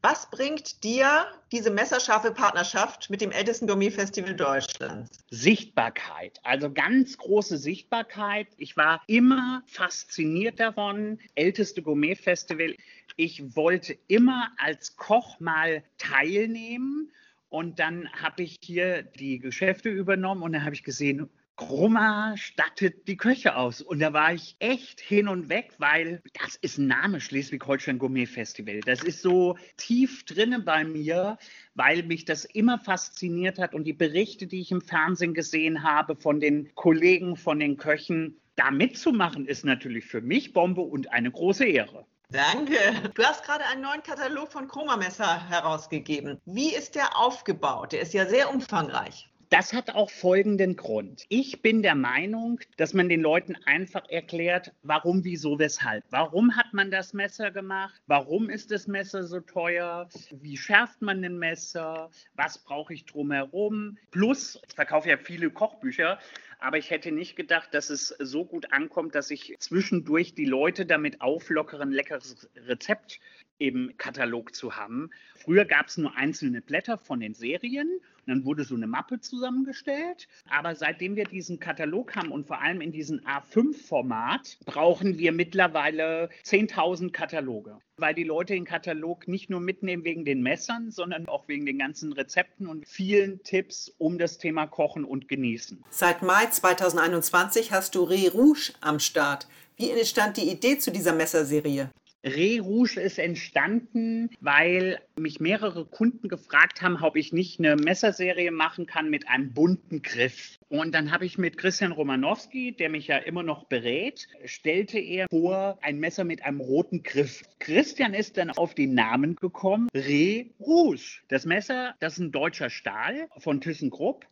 Was 0.09 0.31
bringt 0.31 0.85
dir 0.85 1.27
diese 1.51 1.69
messerscharfe 1.73 2.31
Partnerschaft 2.31 3.11
mit 3.11 3.21
dem 3.21 3.33
ältesten 3.33 3.67
Gourmet-Festival 3.67 4.37
Deutschlands? 4.37 5.19
Sichtbarkeit, 5.31 6.39
also 6.45 6.73
ganz 6.73 7.19
große 7.19 7.59
Sichtbarkeit. 7.59 8.47
Ich 8.57 8.77
war 8.77 9.03
immer 9.09 9.65
fasziniert 9.67 10.61
davon. 10.61 11.19
Älteste 11.35 11.83
Gourmet-Festival. 11.83 12.77
Ich 13.17 13.57
wollte 13.57 13.99
immer 14.07 14.53
als 14.59 14.95
Koch 14.95 15.41
mal 15.41 15.83
teilnehmen. 15.99 17.11
Und 17.49 17.81
dann 17.81 18.09
habe 18.13 18.45
ich 18.45 18.59
hier 18.63 19.03
die 19.03 19.41
Geschäfte 19.41 19.89
übernommen 19.89 20.45
und 20.45 20.53
dann 20.53 20.65
habe 20.65 20.77
ich 20.77 20.85
gesehen, 20.85 21.29
Krummer 21.57 22.35
stattet 22.37 23.09
die 23.09 23.17
Köche 23.17 23.57
aus. 23.57 23.81
Und 23.81 24.01
da 24.01 24.13
war 24.13 24.35
ich 24.35 24.57
echt 24.59 25.01
hin 25.01 25.27
und 25.27 25.49
weg, 25.49 25.73
weil 25.79 26.23
das 26.45 26.57
ist 26.57 26.79
ein 26.79 26.87
Name 26.87 27.21
Schleswig-Holstein 27.21 27.99
Gourmet 27.99 28.27
Festival. 28.27 28.81
Das 28.81 29.03
ist 29.03 29.23
so 29.23 29.57
tief 29.79 30.25
drinnen 30.25 30.65
bei 30.65 30.85
mir, 30.85 31.39
weil 31.75 32.03
mich 32.03 32.27
das 32.27 32.45
immer 32.45 32.79
fasziniert 32.79 33.59
hat 33.59 33.75
und 33.75 33.85
die 33.85 33.95
Berichte, 33.95 34.47
die 34.47 34.61
ich 34.61 34.71
im 34.71 34.83
Fernsehen 34.83 35.33
gesehen 35.33 35.83
habe 35.83 36.17
von 36.17 36.41
den 36.41 36.75
Kollegen, 36.75 37.37
von 37.37 37.59
den 37.59 37.79
Köchen, 37.79 38.39
da 38.57 38.71
mitzumachen, 38.71 39.47
ist 39.47 39.65
natürlich 39.65 40.07
für 40.07 40.21
mich 40.21 40.53
Bombe 40.53 40.81
und 40.83 41.13
eine 41.13 41.31
große 41.31 41.67
Ehre. 41.67 42.07
Danke. 42.31 42.77
Du 43.15 43.23
hast 43.23 43.45
gerade 43.45 43.65
einen 43.67 43.83
neuen 43.83 44.03
Katalog 44.03 44.51
von 44.51 44.69
Messer 44.99 45.49
herausgegeben. 45.49 46.41
Wie 46.45 46.75
ist 46.75 46.97
der 46.97 47.17
aufgebaut? 47.17 47.93
Der 47.93 48.01
ist 48.01 48.15
ja 48.15 48.27
sehr 48.27 48.53
umfangreich. 48.53 49.29
Das 49.49 49.73
hat 49.73 49.91
auch 49.95 50.11
folgenden 50.11 50.75
Grund. 50.75 51.25
Ich 51.29 51.63
bin 51.63 51.83
der 51.83 51.95
Meinung, 51.95 52.59
dass 52.79 52.95
man 52.95 53.09
den 53.09 53.21
Leuten 53.21 53.55
einfach 53.65 54.09
erklärt, 54.09 54.73
warum, 54.83 55.23
wieso, 55.23 55.61
weshalb. 55.61 56.05
Warum 56.11 56.57
hat 56.57 56.73
man 56.73 56.91
das 56.91 57.13
Messer 57.13 57.53
gemacht? 57.53 58.03
Warum 58.09 58.51
ist 58.51 58.73
das 58.73 58.89
Messer 58.89 59.23
so 59.23 59.39
teuer? 59.39 60.09
Wie 60.33 60.57
schärft 60.57 61.01
man 61.01 61.25
ein 61.25 61.39
Messer? 61.39 62.11
Was 62.35 62.59
brauche 62.59 62.93
ich 62.93 63.05
drumherum? 63.05 63.99
Plus, 64.11 64.61
ich 64.67 64.75
verkaufe 64.75 65.11
ja 65.11 65.17
viele 65.17 65.49
Kochbücher. 65.51 66.19
Aber 66.59 66.79
ich 66.79 66.91
hätte 66.91 67.13
nicht 67.13 67.37
gedacht, 67.37 67.75
dass 67.75 67.91
es 67.91 68.09
so 68.19 68.45
gut 68.45 68.73
ankommt, 68.73 69.15
dass 69.15 69.31
ich 69.31 69.55
zwischendurch 69.59 70.35
die 70.35 70.47
Leute 70.47 70.87
damit 70.87 71.21
auflockere, 71.21 71.83
ein 71.83 71.91
leckeres 71.91 72.49
Rezept 72.57 73.21
im 73.59 73.97
Katalog 73.97 74.55
zu 74.55 74.77
haben. 74.77 75.11
Früher 75.35 75.65
gab 75.65 75.87
es 75.87 75.97
nur 75.97 76.17
einzelne 76.17 76.63
Blätter 76.63 76.99
von 76.99 77.21
den 77.21 77.35
Serien 77.35 78.01
dann 78.27 78.45
wurde 78.45 78.65
so 78.65 78.75
eine 78.75 78.87
Mappe 78.87 79.21
zusammengestellt. 79.21 80.29
Aber 80.49 80.75
seitdem 80.75 81.17
wir 81.17 81.25
diesen 81.25 81.61
Katalog 81.61 82.17
haben 82.17 82.33
und 82.33 82.47
vor 82.47 82.61
allem 82.61 82.81
in 82.81 82.93
diesem 82.93 83.21
A5-Format, 83.21 84.59
brauchen 84.65 85.19
wir 85.19 85.33
mittlerweile 85.33 86.29
10.000 86.45 87.13
Kataloge, 87.13 87.79
weil 87.99 88.15
die 88.15 88.25
Leute 88.25 88.53
den 88.53 88.65
Katalog 88.65 89.27
nicht 89.27 89.49
nur 89.49 89.61
mitnehmen 89.61 90.05
wegen 90.05 90.25
den 90.25 90.43
Messern, 90.43 90.91
sondern 90.91 91.27
auch 91.29 91.49
wegen 91.49 91.65
den 91.65 91.79
ganzen 91.79 92.13
Rezepten 92.13 92.67
und 92.67 92.87
vielen 92.87 93.43
Tipps 93.43 93.93
um 93.99 94.19
das 94.19 94.39
Thema 94.39 94.67
Kochen 94.67 95.05
und 95.05 95.29
Genießen. 95.29 95.83
Seit 95.91 96.23
Mai 96.23 96.47
2021 96.47 97.73
hast 97.73 97.95
du 97.95 98.05
Ré 98.05 98.31
Rouge 98.31 98.73
am 98.81 98.99
Start. 99.01 99.49
Wie 99.77 99.91
entstand 99.91 100.37
die 100.37 100.51
Idee 100.51 100.79
zu 100.79 100.91
dieser 100.91 101.15
Messerserie? 101.15 101.91
Ré 102.27 102.61
Rouge 102.61 103.01
ist 103.01 103.21
entstanden, 103.21 104.31
weil 104.41 104.99
mich 105.17 105.39
mehrere 105.39 105.87
Kunden 105.87 106.29
gefragt 106.29 106.83
haben, 106.83 106.97
ob 107.01 107.15
ich 107.15 107.33
nicht 107.33 107.61
eine 107.61 107.77
Messerserie 107.77 108.51
machen 108.51 108.87
kann 108.87 109.11
mit 109.11 109.29
einem 109.29 109.53
bunten 109.53 110.03
Griff. 110.03 110.59
Und 110.69 110.93
dann 110.93 111.13
habe 111.13 111.25
ich 111.25 111.39
mit 111.39 111.57
Christian 111.57 111.93
Romanowski, 111.93 112.73
der 112.73 112.91
mich 112.91 113.07
ja 113.07 113.19
immer 113.19 113.45
noch 113.45 113.67
berät, 113.67 114.27
stellte 114.45 114.99
er 114.99 115.27
vor 115.31 115.79
ein 115.83 116.01
Messer 116.01 116.25
mit 116.25 116.45
einem 116.45 116.61
roten 116.61 117.05
Griff. 117.05 117.43
Christian 117.61 118.13
ist 118.13 118.37
dann 118.39 118.51
auf 118.51 118.75
den 118.75 118.95
Namen 118.95 119.37
gekommen, 119.37 119.89
Ré 119.95 120.51
Rouge. 120.59 121.21
Das 121.29 121.47
Messer, 121.47 121.95
das 122.01 122.15
ist 122.15 122.19
ein 122.19 122.33
deutscher 122.33 122.71
Stahl 122.71 123.29
von 123.39 123.61
ThyssenKrupp 123.61 124.27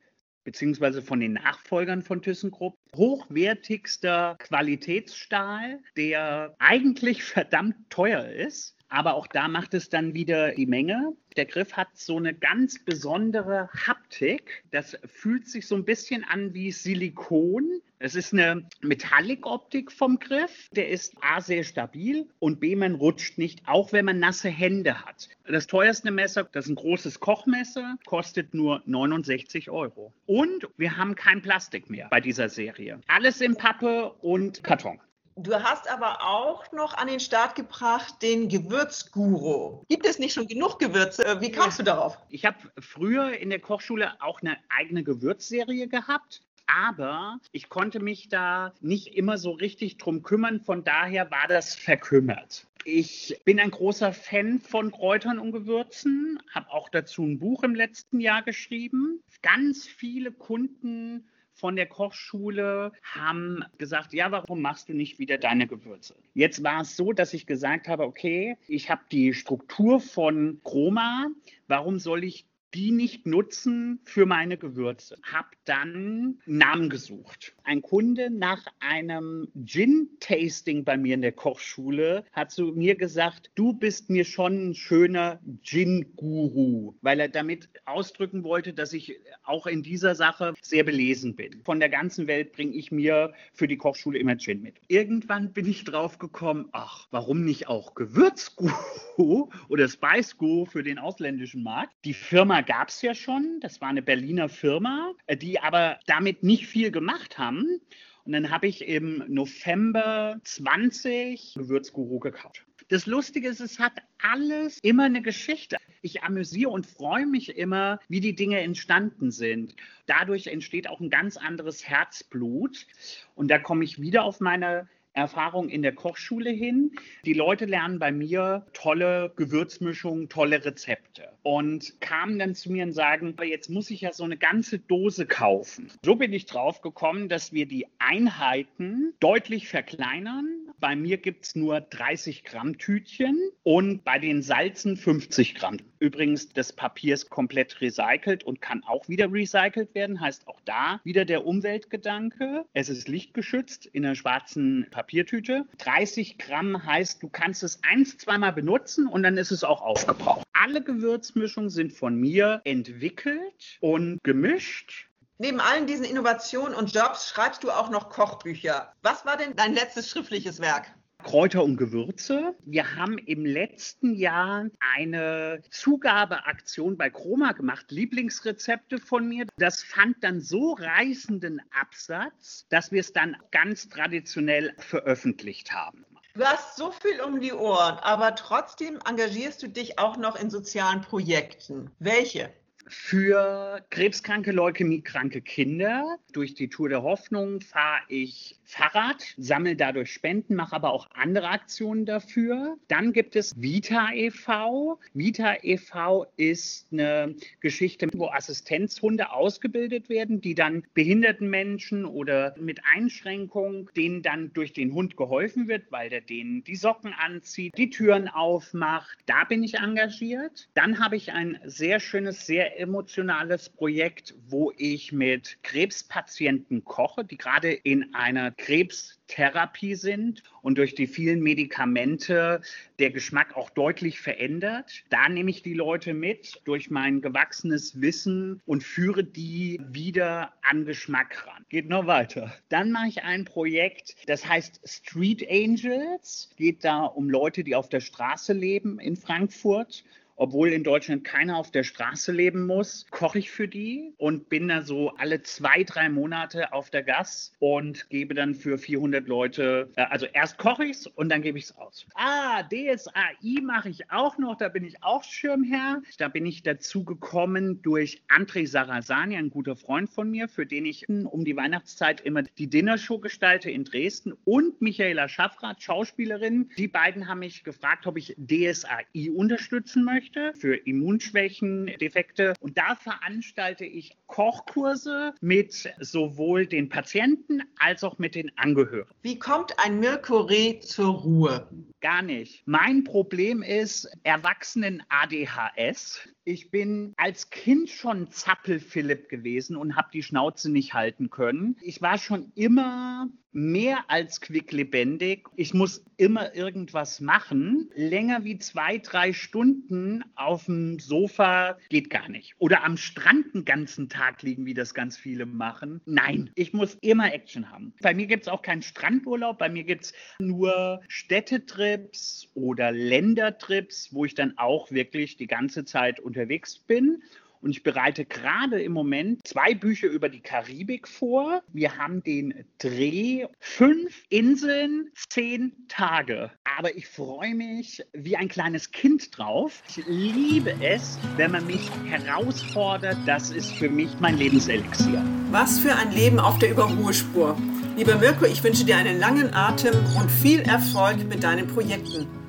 beziehungsweise 0.44 1.02
von 1.02 1.20
den 1.20 1.34
Nachfolgern 1.34 2.02
von 2.02 2.22
ThyssenKrupp, 2.22 2.78
hochwertigster 2.94 4.36
Qualitätsstahl, 4.38 5.80
der 5.96 6.54
eigentlich 6.58 7.24
verdammt 7.24 7.76
teuer 7.90 8.26
ist. 8.26 8.74
Aber 8.88 9.14
auch 9.14 9.26
da 9.26 9.49
macht 9.49 9.75
es 9.75 9.88
dann 9.88 10.14
wieder 10.14 10.53
die 10.53 10.67
Menge. 10.67 11.17
Der 11.37 11.47
Griff 11.47 11.73
hat 11.73 11.88
so 11.95 12.17
eine 12.17 12.33
ganz 12.33 12.85
besondere 12.85 13.69
Haptik. 13.87 14.64
Das 14.71 14.97
fühlt 15.05 15.49
sich 15.49 15.67
so 15.67 15.75
ein 15.75 15.85
bisschen 15.85 16.25
an 16.25 16.55
wie 16.55 16.71
Silikon. 16.71 17.81
Es 17.99 18.14
ist 18.14 18.33
eine 18.33 18.69
Metallic-Optik 18.83 19.91
vom 19.91 20.19
Griff. 20.19 20.69
Der 20.73 20.91
ist 20.91 21.17
A 21.23 21.41
sehr 21.41 21.64
stabil 21.64 22.29
und 22.38 22.61
B 22.61 22.76
man 22.76 22.95
rutscht 22.95 23.38
nicht, 23.38 23.62
auch 23.67 23.93
wenn 23.93 24.05
man 24.05 24.19
nasse 24.19 24.49
Hände 24.49 25.05
hat. 25.05 25.29
Das 25.47 25.67
teuerste 25.67 26.11
Messer, 26.11 26.45
das 26.53 26.67
ist 26.67 26.73
ein 26.73 26.76
großes 26.76 27.19
Kochmesser, 27.21 27.97
kostet 28.07 28.55
nur 28.55 28.83
69 28.87 29.71
Euro. 29.71 30.12
Und 30.26 30.69
wir 30.76 30.97
haben 30.97 31.14
kein 31.14 31.43
Plastik 31.43 31.91
mehr 31.91 32.09
bei 32.11 32.21
dieser 32.21 32.49
Serie. 32.49 33.00
Alles 33.09 33.41
in 33.41 33.57
Pappe 33.57 34.12
und 34.21 34.62
Karton. 34.62 35.00
Du 35.37 35.53
hast 35.53 35.91
aber 35.91 36.23
auch 36.23 36.71
noch 36.71 36.95
an 36.95 37.09
den 37.09 37.19
Start 37.19 37.57
gebracht 37.57 38.23
den 38.23 38.49
Gewürzguru. 38.49 39.83
Gibt 39.88 40.07
es 40.07 40.21
nicht 40.21 40.33
schon 40.33 40.47
genug 40.47 40.79
Gewürze? 40.79 41.25
Äh, 41.25 41.41
wie 41.41 41.50
kamst 41.50 41.81
du 41.81 41.83
darauf? 41.83 42.19
Ich 42.29 42.45
habe 42.45 42.57
früher 42.79 43.37
in 43.37 43.50
der 43.50 43.59
Kochschule 43.59 44.12
auch 44.21 44.41
eine 44.43 44.57
eigene 44.69 45.03
Gewürzserie 45.03 45.88
gehabt. 45.88 46.43
Aber 46.67 47.38
ich 47.53 47.69
konnte 47.69 48.00
mich 48.00 48.29
da 48.29 48.73
nicht 48.81 49.17
immer 49.17 49.37
so 49.37 49.50
richtig 49.50 49.99
drum 49.99 50.23
kümmern. 50.23 50.61
Von 50.61 50.85
daher 50.85 51.31
war 51.31 51.47
das 51.49 51.75
verkümmert. 51.75 52.67
Ich 52.85 53.41
bin 53.45 53.59
ein 53.59 53.71
großer 53.71 54.12
Fan 54.12 54.61
von 54.61 54.93
Kräutern 54.93 55.38
und 55.38 55.53
Gewürzen, 55.53 56.38
habe 56.53 56.71
auch 56.71 56.88
dazu 56.91 57.23
ein 57.23 57.38
Buch 57.38 57.62
im 57.64 57.75
letzten 57.75 58.21
Jahr 58.21 58.43
geschrieben. 58.43 59.23
Ganz 59.43 59.87
viele 59.87 60.33
Kunden 60.33 61.26
von 61.54 61.76
der 61.76 61.87
Kochschule 61.87 62.92
haben 63.02 63.64
gesagt, 63.78 64.12
ja, 64.12 64.30
warum 64.30 64.61
machst 64.61 64.88
du 64.88 64.94
nicht 64.94 65.18
wieder 65.18 65.38
deine 65.38 65.66
Gewürze? 65.66 66.14
Jetzt 66.34 66.62
war 66.62 66.82
es 66.82 66.96
so, 66.96 67.12
dass 67.12 67.32
ich 67.32 67.46
gesagt 67.46 67.88
habe, 67.88 68.04
okay, 68.04 68.56
ich 68.66 68.90
habe 68.90 69.02
die 69.11 69.32
Struktur 69.32 70.00
von 70.00 70.61
Chroma, 70.64 71.28
warum 71.68 71.98
soll 71.98 72.24
ich 72.24 72.46
die 72.74 72.90
nicht 72.90 73.24
nutzen 73.24 74.00
für 74.04 74.26
meine 74.26 74.58
Gewürze. 74.58 75.16
Hab 75.22 75.52
dann 75.64 76.40
Namen 76.44 76.90
gesucht. 76.90 77.54
Ein 77.62 77.82
Kunde 77.82 78.30
nach 78.30 78.66
einem 78.80 79.48
Gin-Tasting 79.64 80.84
bei 80.84 80.96
mir 80.96 81.14
in 81.14 81.22
der 81.22 81.32
Kochschule 81.32 82.24
hat 82.32 82.50
zu 82.50 82.66
mir 82.66 82.96
gesagt, 82.96 83.50
du 83.54 83.72
bist 83.72 84.10
mir 84.10 84.24
schon 84.24 84.70
ein 84.70 84.74
schöner 84.74 85.40
Gin-Guru, 85.62 86.94
weil 87.00 87.20
er 87.20 87.28
damit 87.28 87.68
ausdrücken 87.84 88.42
wollte, 88.42 88.74
dass 88.74 88.92
ich 88.92 89.20
auch 89.44 89.66
in 89.66 89.82
dieser 89.82 90.14
Sache 90.14 90.54
sehr 90.60 90.82
belesen 90.82 91.37
bin. 91.37 91.62
Von 91.64 91.78
der 91.78 91.88
ganzen 91.88 92.26
Welt 92.26 92.52
bringe 92.52 92.74
ich 92.74 92.90
mir 92.90 93.32
für 93.52 93.68
die 93.68 93.76
Kochschule 93.76 94.18
immer 94.18 94.37
Gin 94.37 94.62
mit. 94.62 94.76
Irgendwann 94.88 95.52
bin 95.52 95.66
ich 95.66 95.84
drauf 95.84 96.18
gekommen, 96.18 96.68
ach, 96.72 97.06
warum 97.12 97.44
nicht 97.44 97.68
auch 97.68 97.94
Gewürzguru 97.94 99.50
oder 99.68 99.88
Spice 99.88 100.37
Guru 100.37 100.64
für 100.66 100.82
den 100.82 100.98
ausländischen 100.98 101.62
Markt? 101.62 101.94
Die 102.04 102.14
Firma 102.14 102.63
gab 102.64 102.88
es 102.88 103.03
ja 103.03 103.14
schon. 103.14 103.61
Das 103.61 103.81
war 103.81 103.88
eine 103.88 104.03
Berliner 104.03 104.48
Firma, 104.48 105.12
äh, 105.27 105.37
die 105.37 105.61
aber 105.61 105.98
damit 106.07 106.42
nicht 106.42 106.66
viel 106.66 106.90
gemacht 106.90 107.38
haben. 107.38 107.81
Und 108.24 108.33
dann 108.33 108.50
habe 108.50 108.66
ich 108.66 108.88
im 108.88 109.22
November 109.29 110.40
20 110.44 111.55
Gewürzguru 111.55 112.18
gekauft. 112.18 112.64
Das 112.88 113.07
Lustige 113.07 113.48
ist, 113.48 113.61
es 113.61 113.79
hat 113.79 113.92
alles 114.18 114.79
immer 114.81 115.05
eine 115.05 115.22
Geschichte. 115.22 115.77
Ich 116.03 116.22
amüsiere 116.22 116.70
und 116.70 116.87
freue 116.87 117.27
mich 117.27 117.57
immer, 117.57 117.98
wie 118.09 118.20
die 118.20 118.35
Dinge 118.35 118.61
entstanden 118.61 119.31
sind. 119.31 119.74
Dadurch 120.07 120.48
entsteht 120.48 120.88
auch 120.88 121.00
ein 121.00 121.11
ganz 121.11 121.37
anderes 121.37 121.87
Herzblut. 121.87 122.87
Und 123.35 123.50
da 123.50 123.59
komme 123.59 123.85
ich 123.85 124.00
wieder 124.00 124.24
auf 124.24 124.40
meine 124.40 124.88
Erfahrung 125.14 125.68
in 125.68 125.83
der 125.83 125.94
Kochschule 125.94 126.50
hin. 126.50 126.92
Die 127.24 127.33
Leute 127.33 127.64
lernen 127.64 127.98
bei 127.98 128.12
mir 128.12 128.66
tolle 128.72 129.33
Gewürzmischungen, 129.37 130.29
tolle 130.29 130.64
Rezepte 130.64 131.31
und 131.42 132.00
kamen 132.00 132.38
dann 132.38 132.55
zu 132.55 132.70
mir 132.70 132.85
und 132.85 132.92
sagen, 132.92 133.37
jetzt 133.44 133.70
muss 133.70 133.90
ich 133.90 134.03
ja 134.03 134.12
so 134.12 134.24
eine 134.24 134.37
ganze 134.37 134.79
Dose 134.79 135.27
kaufen. 135.27 135.90
So 136.05 136.16
bin 136.16 136.33
ich 136.33 136.46
drauf 136.46 136.81
gekommen, 136.81 137.29
dass 137.29 137.53
wir 137.53 137.66
die 137.66 137.87
Einheiten 137.98 139.14
deutlich 139.20 139.68
verkleinern. 139.68 140.46
Bei 140.85 140.97
mir 140.97 141.16
gibt 141.16 141.47
es 141.47 141.55
nur 141.55 141.81
30 141.81 142.44
Gramm 142.44 142.77
Tütchen 142.77 143.38
und 143.62 144.05
bei 144.05 144.18
den 144.18 144.42
Salzen 144.42 144.99
50 144.99 145.55
Gramm. 145.55 145.79
Übrigens, 145.99 146.51
das 146.51 146.75
Papier 146.75 147.14
ist 147.14 147.31
komplett 147.31 147.81
recycelt 147.81 148.44
und 148.44 148.61
kann 148.61 148.85
auch 148.85 149.09
wieder 149.09 149.33
recycelt 149.33 149.94
werden. 149.94 150.20
Heißt 150.20 150.47
auch 150.47 150.61
da 150.66 151.01
wieder 151.03 151.25
der 151.25 151.47
Umweltgedanke. 151.47 152.66
Es 152.75 152.90
ist 152.90 153.09
lichtgeschützt 153.09 153.87
in 153.87 154.05
einer 154.05 154.14
schwarzen 154.14 154.87
Papiertüte. 154.90 155.64
30 155.79 156.37
Gramm 156.37 156.85
heißt, 156.85 157.23
du 157.23 157.31
kannst 157.31 157.62
es 157.62 157.81
ein, 157.83 158.05
zweimal 158.05 158.53
benutzen 158.53 159.07
und 159.07 159.23
dann 159.23 159.38
ist 159.38 159.53
es 159.53 159.64
auch 159.64 159.81
aufgebraucht. 159.81 160.47
Alle 160.53 160.83
Gewürzmischungen 160.83 161.70
sind 161.70 161.94
von 161.94 162.14
mir 162.14 162.61
entwickelt 162.64 163.79
und 163.81 164.18
gemischt. 164.23 165.09
Neben 165.38 165.59
allen 165.59 165.88
diesen 165.88 166.05
Innovationen 166.05 166.75
und 166.75 166.94
Jobs 166.94 167.29
schreibst 167.29 167.64
du 167.64 167.70
auch 167.73 167.90
noch 167.90 168.09
Kochbücher. 168.09 168.92
Was 169.03 169.27
war 169.27 169.37
denn 169.37 169.57
dein 169.57 169.75
letztes 169.75 170.09
schriftliches 170.09 170.61
Werk? 170.61 170.87
Kräuter 171.25 171.64
und 171.64 171.77
Gewürze. 171.77 172.55
Wir 172.64 172.97
haben 172.97 173.18
im 173.18 173.44
letzten 173.44 174.14
Jahr 174.14 174.66
eine 174.94 175.62
Zugabeaktion 175.70 176.97
bei 176.97 177.11
Chroma 177.11 177.53
gemacht, 177.53 177.87
Lieblingsrezepte 177.90 178.99
von 178.99 179.27
mir. 179.27 179.47
Das 179.57 179.83
fand 179.83 180.23
dann 180.23 180.40
so 180.40 180.75
reißenden 180.75 181.62
Absatz, 181.81 182.66
dass 182.68 182.92
wir 182.92 183.01
es 183.01 183.12
dann 183.12 183.37
ganz 183.51 183.88
traditionell 183.88 184.75
veröffentlicht 184.79 185.73
haben. 185.73 186.05
Du 186.35 186.44
hast 186.44 186.77
so 186.77 186.90
viel 186.90 187.20
um 187.20 187.40
die 187.40 187.53
Ohren, 187.53 187.97
aber 187.99 188.35
trotzdem 188.35 188.99
engagierst 189.09 189.62
du 189.62 189.68
dich 189.68 189.99
auch 189.99 190.16
noch 190.16 190.37
in 190.37 190.51
sozialen 190.51 191.01
Projekten. 191.01 191.90
Welche? 191.99 192.53
Für 192.87 193.85
krebskranke, 193.90 194.53
leukämiekranke 194.53 195.40
Kinder 195.40 196.18
durch 196.33 196.55
die 196.55 196.68
Tour 196.68 196.88
der 196.88 197.03
Hoffnung 197.03 197.61
fahre 197.61 198.03
ich 198.09 198.59
Fahrrad, 198.64 199.23
sammle 199.37 199.77
dadurch 199.77 200.12
Spenden, 200.12 200.55
mache 200.55 200.75
aber 200.75 200.92
auch 200.92 201.09
andere 201.14 201.49
Aktionen 201.49 202.07
dafür. 202.07 202.77
Dann 202.88 203.12
gibt 203.12 203.37
es 203.37 203.53
Vita 203.57 204.12
e.V. 204.12 204.99
Vita 205.12 205.57
e.V. 205.62 206.27
ist 206.37 206.88
eine 206.92 207.35
Geschichte, 207.61 208.09
wo 208.14 208.29
Assistenzhunde 208.29 209.31
ausgebildet 209.33 210.09
werden, 210.09 210.40
die 210.40 210.55
dann 210.55 210.85
behinderten 210.94 211.49
Menschen 211.49 212.05
oder 212.05 212.55
mit 212.59 212.81
Einschränkung, 212.94 213.90
denen 213.97 214.23
dann 214.23 214.53
durch 214.55 214.73
den 214.73 214.92
Hund 214.92 215.16
geholfen 215.16 215.68
wird, 215.68 215.85
weil 215.90 216.11
der 216.11 216.20
denen 216.20 216.64
die 216.64 216.77
Socken 216.77 217.12
anzieht, 217.12 217.77
die 217.77 217.90
Türen 217.90 218.29
aufmacht. 218.29 219.18
Da 219.27 219.44
bin 219.44 219.62
ich 219.62 219.75
engagiert. 219.75 220.68
Dann 220.75 220.99
habe 220.99 221.16
ich 221.16 221.33
ein 221.33 221.61
sehr 221.64 222.01
schönes, 222.01 222.47
sehr 222.47 222.73
emotionales 222.78 223.68
Projekt, 223.68 224.34
wo 224.48 224.72
ich 224.76 225.12
mit 225.12 225.58
Krebspatienten 225.62 226.84
koche, 226.84 227.24
die 227.24 227.37
gerade 227.37 227.72
in 227.72 228.14
einer 228.14 228.50
Krebstherapie 228.50 229.94
sind 229.94 230.42
und 230.62 230.78
durch 230.78 230.94
die 230.94 231.06
vielen 231.06 231.40
Medikamente 231.40 232.60
der 232.98 233.10
Geschmack 233.10 233.56
auch 233.56 233.70
deutlich 233.70 234.20
verändert. 234.20 235.04
Da 235.10 235.28
nehme 235.28 235.50
ich 235.50 235.62
die 235.62 235.74
Leute 235.74 236.14
mit 236.14 236.60
durch 236.64 236.90
mein 236.90 237.20
gewachsenes 237.20 238.00
Wissen 238.00 238.60
und 238.66 238.82
führe 238.82 239.24
die 239.24 239.80
wieder 239.88 240.52
an 240.62 240.84
Geschmack 240.84 241.46
ran. 241.46 241.64
Geht 241.68 241.88
noch 241.88 242.06
weiter. 242.06 242.54
Dann 242.68 242.92
mache 242.92 243.08
ich 243.08 243.22
ein 243.22 243.44
Projekt, 243.44 244.16
das 244.26 244.46
heißt 244.48 244.80
Street 244.84 245.46
Angels. 245.50 246.50
Geht 246.56 246.84
da 246.84 247.04
um 247.04 247.30
Leute, 247.30 247.64
die 247.64 247.74
auf 247.74 247.88
der 247.88 248.00
Straße 248.00 248.52
leben 248.52 248.98
in 248.98 249.16
Frankfurt 249.16 250.04
obwohl 250.37 250.73
in 250.73 250.85
Deutschland 250.85 251.25
keiner 251.25 251.57
auf 251.57 251.70
der 251.70 251.85
Straße 251.85 252.33
leben 252.33 252.66
muss, 252.66 253.07
koche 253.11 253.38
ich 253.38 253.51
für 253.51 253.68
die 253.68 254.12
und 254.16 254.49
bin 254.49 254.68
da 254.68 254.83
so 254.83 255.11
alle 255.16 255.42
zwei, 255.42 255.85
drei 255.85 256.09
Monate 256.09 256.73
auf 256.73 256.90
der 256.90 257.03
Gas 257.03 257.53
und 257.61 258.09
gebe 258.11 258.35
dann 258.35 258.55
für 258.55 258.79
400 258.79 259.27
Leute, 259.29 259.90
äh, 259.97 260.03
also 260.03 260.27
erst 260.27 260.59
koche 260.59 260.85
ich 260.85 260.97
es 260.97 261.07
und 261.07 261.29
dann 261.29 261.42
gebe 261.42 261.59
ich 261.59 261.64
es 261.64 261.77
aus. 261.77 262.07
Ah, 262.14 262.62
DSAI 262.64 263.61
mache 263.62 263.88
ich 263.88 264.11
auch 264.11 264.38
noch, 264.38 264.57
da 264.57 264.68
bin 264.68 264.85
ich 264.85 265.03
auch 265.03 265.23
Schirmherr. 265.25 266.03
Da 266.18 266.29
bin 266.29 266.47
ich 266.47 266.62
dazu 266.62 267.05
gekommen 267.05 267.83
durch 267.83 268.23
André 268.29 268.66
Sarasani, 268.66 269.37
ein 269.37 269.51
guter 269.51 269.77
Freund 269.77 270.11
von 270.11 270.31
mir, 270.31 270.49
für 270.49 270.66
den 270.66 270.87
ich 270.87 271.09
um 271.09 271.44
die 271.44 271.57
Weihnachtszeit 271.57 272.20
immer 272.20 272.42
die 272.42 272.68
Dinnershow 272.68 273.18
gestalte 273.18 273.70
in 273.70 273.85
Dresden 273.85 274.33
und 274.44 274.81
Michaela 274.81 275.29
Schaffrath, 275.29 275.83
Schauspielerin. 275.83 276.70
Die 276.77 276.88
beiden 276.88 277.29
haben 277.29 277.40
mich 277.40 277.64
gefragt, 277.64 278.07
ob 278.07 278.16
ich 278.16 278.35
DSAI 278.37 279.31
unterstützen 279.31 280.05
möchte 280.05 280.23
möchte, 280.24 280.54
für 280.58 280.74
Immunschwächen, 280.74 281.87
Defekte. 282.00 282.54
Und 282.60 282.78
da 282.78 282.94
veranstalte 282.94 283.84
ich 283.84 284.16
Kochkurse 284.26 285.34
mit 285.40 285.92
sowohl 286.00 286.66
den 286.66 286.88
Patienten 286.88 287.62
als 287.78 288.04
auch 288.04 288.18
mit 288.18 288.34
den 288.34 288.50
Angehörigen. 288.56 289.10
Wie 289.22 289.38
kommt 289.38 289.74
ein 289.84 290.00
Mirko 290.00 290.40
Reh 290.40 290.80
zur 290.80 291.14
Ruhe? 291.14 291.68
Gar 292.00 292.22
nicht. 292.22 292.62
Mein 292.66 293.04
Problem 293.04 293.62
ist 293.62 294.08
Erwachsenen 294.22 295.02
ADHS. 295.08 296.28
Ich 296.46 296.70
bin 296.70 297.14
als 297.16 297.48
Kind 297.48 297.88
schon 297.88 298.30
Zappel-Philipp 298.30 299.30
gewesen 299.30 299.76
und 299.76 299.96
habe 299.96 300.09
die 300.12 300.22
Schnauze 300.22 300.70
nicht 300.70 300.92
halten 300.92 301.30
können. 301.30 301.76
Ich 301.80 302.02
war 302.02 302.18
schon 302.18 302.52
immer 302.54 303.30
mehr 303.54 304.11
als 304.11 304.40
quicklebendig. 304.40 305.46
Ich 305.57 305.72
muss 305.72 306.04
immer 306.16 306.54
irgendwas 306.54 307.20
machen. 307.20 307.88
Länger 307.94 308.44
wie 308.44 308.59
zwei, 308.59 308.98
drei 308.98 309.33
Stunden 309.33 310.24
auf 310.35 310.66
dem 310.66 310.98
Sofa 310.98 311.78
geht 311.88 312.11
gar 312.11 312.28
nicht. 312.28 312.54
Oder 312.59 312.85
am 312.85 312.96
Strand 312.96 313.54
den 313.54 313.64
ganzen 313.64 314.09
Tag 314.09 314.42
liegen, 314.42 314.66
wie 314.66 314.74
das 314.74 314.92
ganz 314.92 315.16
viele 315.16 315.46
machen. 315.46 316.00
Nein, 316.04 316.50
ich 316.57 316.72
muss 316.72 316.96
immer 317.00 317.33
Action 317.33 317.70
haben. 317.70 317.94
Bei 318.02 318.12
mir 318.12 318.26
gibt 318.26 318.42
es 318.42 318.48
auch 318.48 318.62
keinen 318.62 318.83
Strandurlaub. 318.83 319.59
Bei 319.59 319.68
mir 319.68 319.85
gibt 319.85 320.07
es 320.07 320.14
nur 320.40 321.00
Städtetrips 321.09 322.48
oder 322.54 322.90
Ländertrips, 322.90 324.12
wo 324.12 324.24
ich 324.24 324.35
dann 324.35 324.59
auch 324.59 324.90
wirklich 324.90 325.37
die 325.37 325.46
ganze 325.46 325.85
Zeit 325.85 326.18
unterwegs 326.35 326.79
bin. 326.79 327.23
Und 327.61 327.70
ich 327.70 327.83
bereite 327.83 328.27
gerade 328.27 328.83
im 328.83 328.92
Moment 328.92 329.40
zwei 329.47 329.75
Bücher 329.75 330.09
über 330.09 330.29
die 330.29 330.40
Karibik 330.40 331.09
vor. 331.09 331.62
Wir 331.73 331.97
haben 331.97 332.23
den 332.23 332.66
Dreh 332.77 333.47
fünf 333.59 334.23
Inseln, 334.29 335.09
zehn 335.31 335.73
Tage. 335.88 336.51
Aber 336.77 336.94
ich 336.94 337.07
freue 337.07 337.55
mich 337.55 338.05
wie 338.12 338.37
ein 338.37 338.49
kleines 338.49 338.90
Kind 338.90 339.38
drauf. 339.38 339.83
Ich 339.88 340.05
liebe 340.07 340.75
es, 340.83 341.18
wenn 341.37 341.53
man 341.53 341.66
mich 341.66 341.90
herausfordert. 342.05 343.16
Das 343.25 343.51
ist 343.51 343.73
für 343.73 343.88
mich 343.88 344.11
mein 344.20 344.37
Lebenselixier. 344.37 345.25
Was 345.51 345.79
für 345.79 345.94
ein 345.94 346.12
Leben 346.12 346.38
auf 346.38 346.59
der 346.59 346.70
Überholspur. 346.70 347.57
Lieber 347.97 348.16
Mirko, 348.16 348.44
ich 348.44 348.62
wünsche 348.62 348.85
dir 348.85 348.99
einen 348.99 349.18
langen 349.18 349.55
Atem 349.55 349.94
und 350.20 350.31
viel 350.31 350.61
Erfolg 350.61 351.27
mit 351.31 351.42
deinen 351.42 351.66
Projekten. 351.66 352.43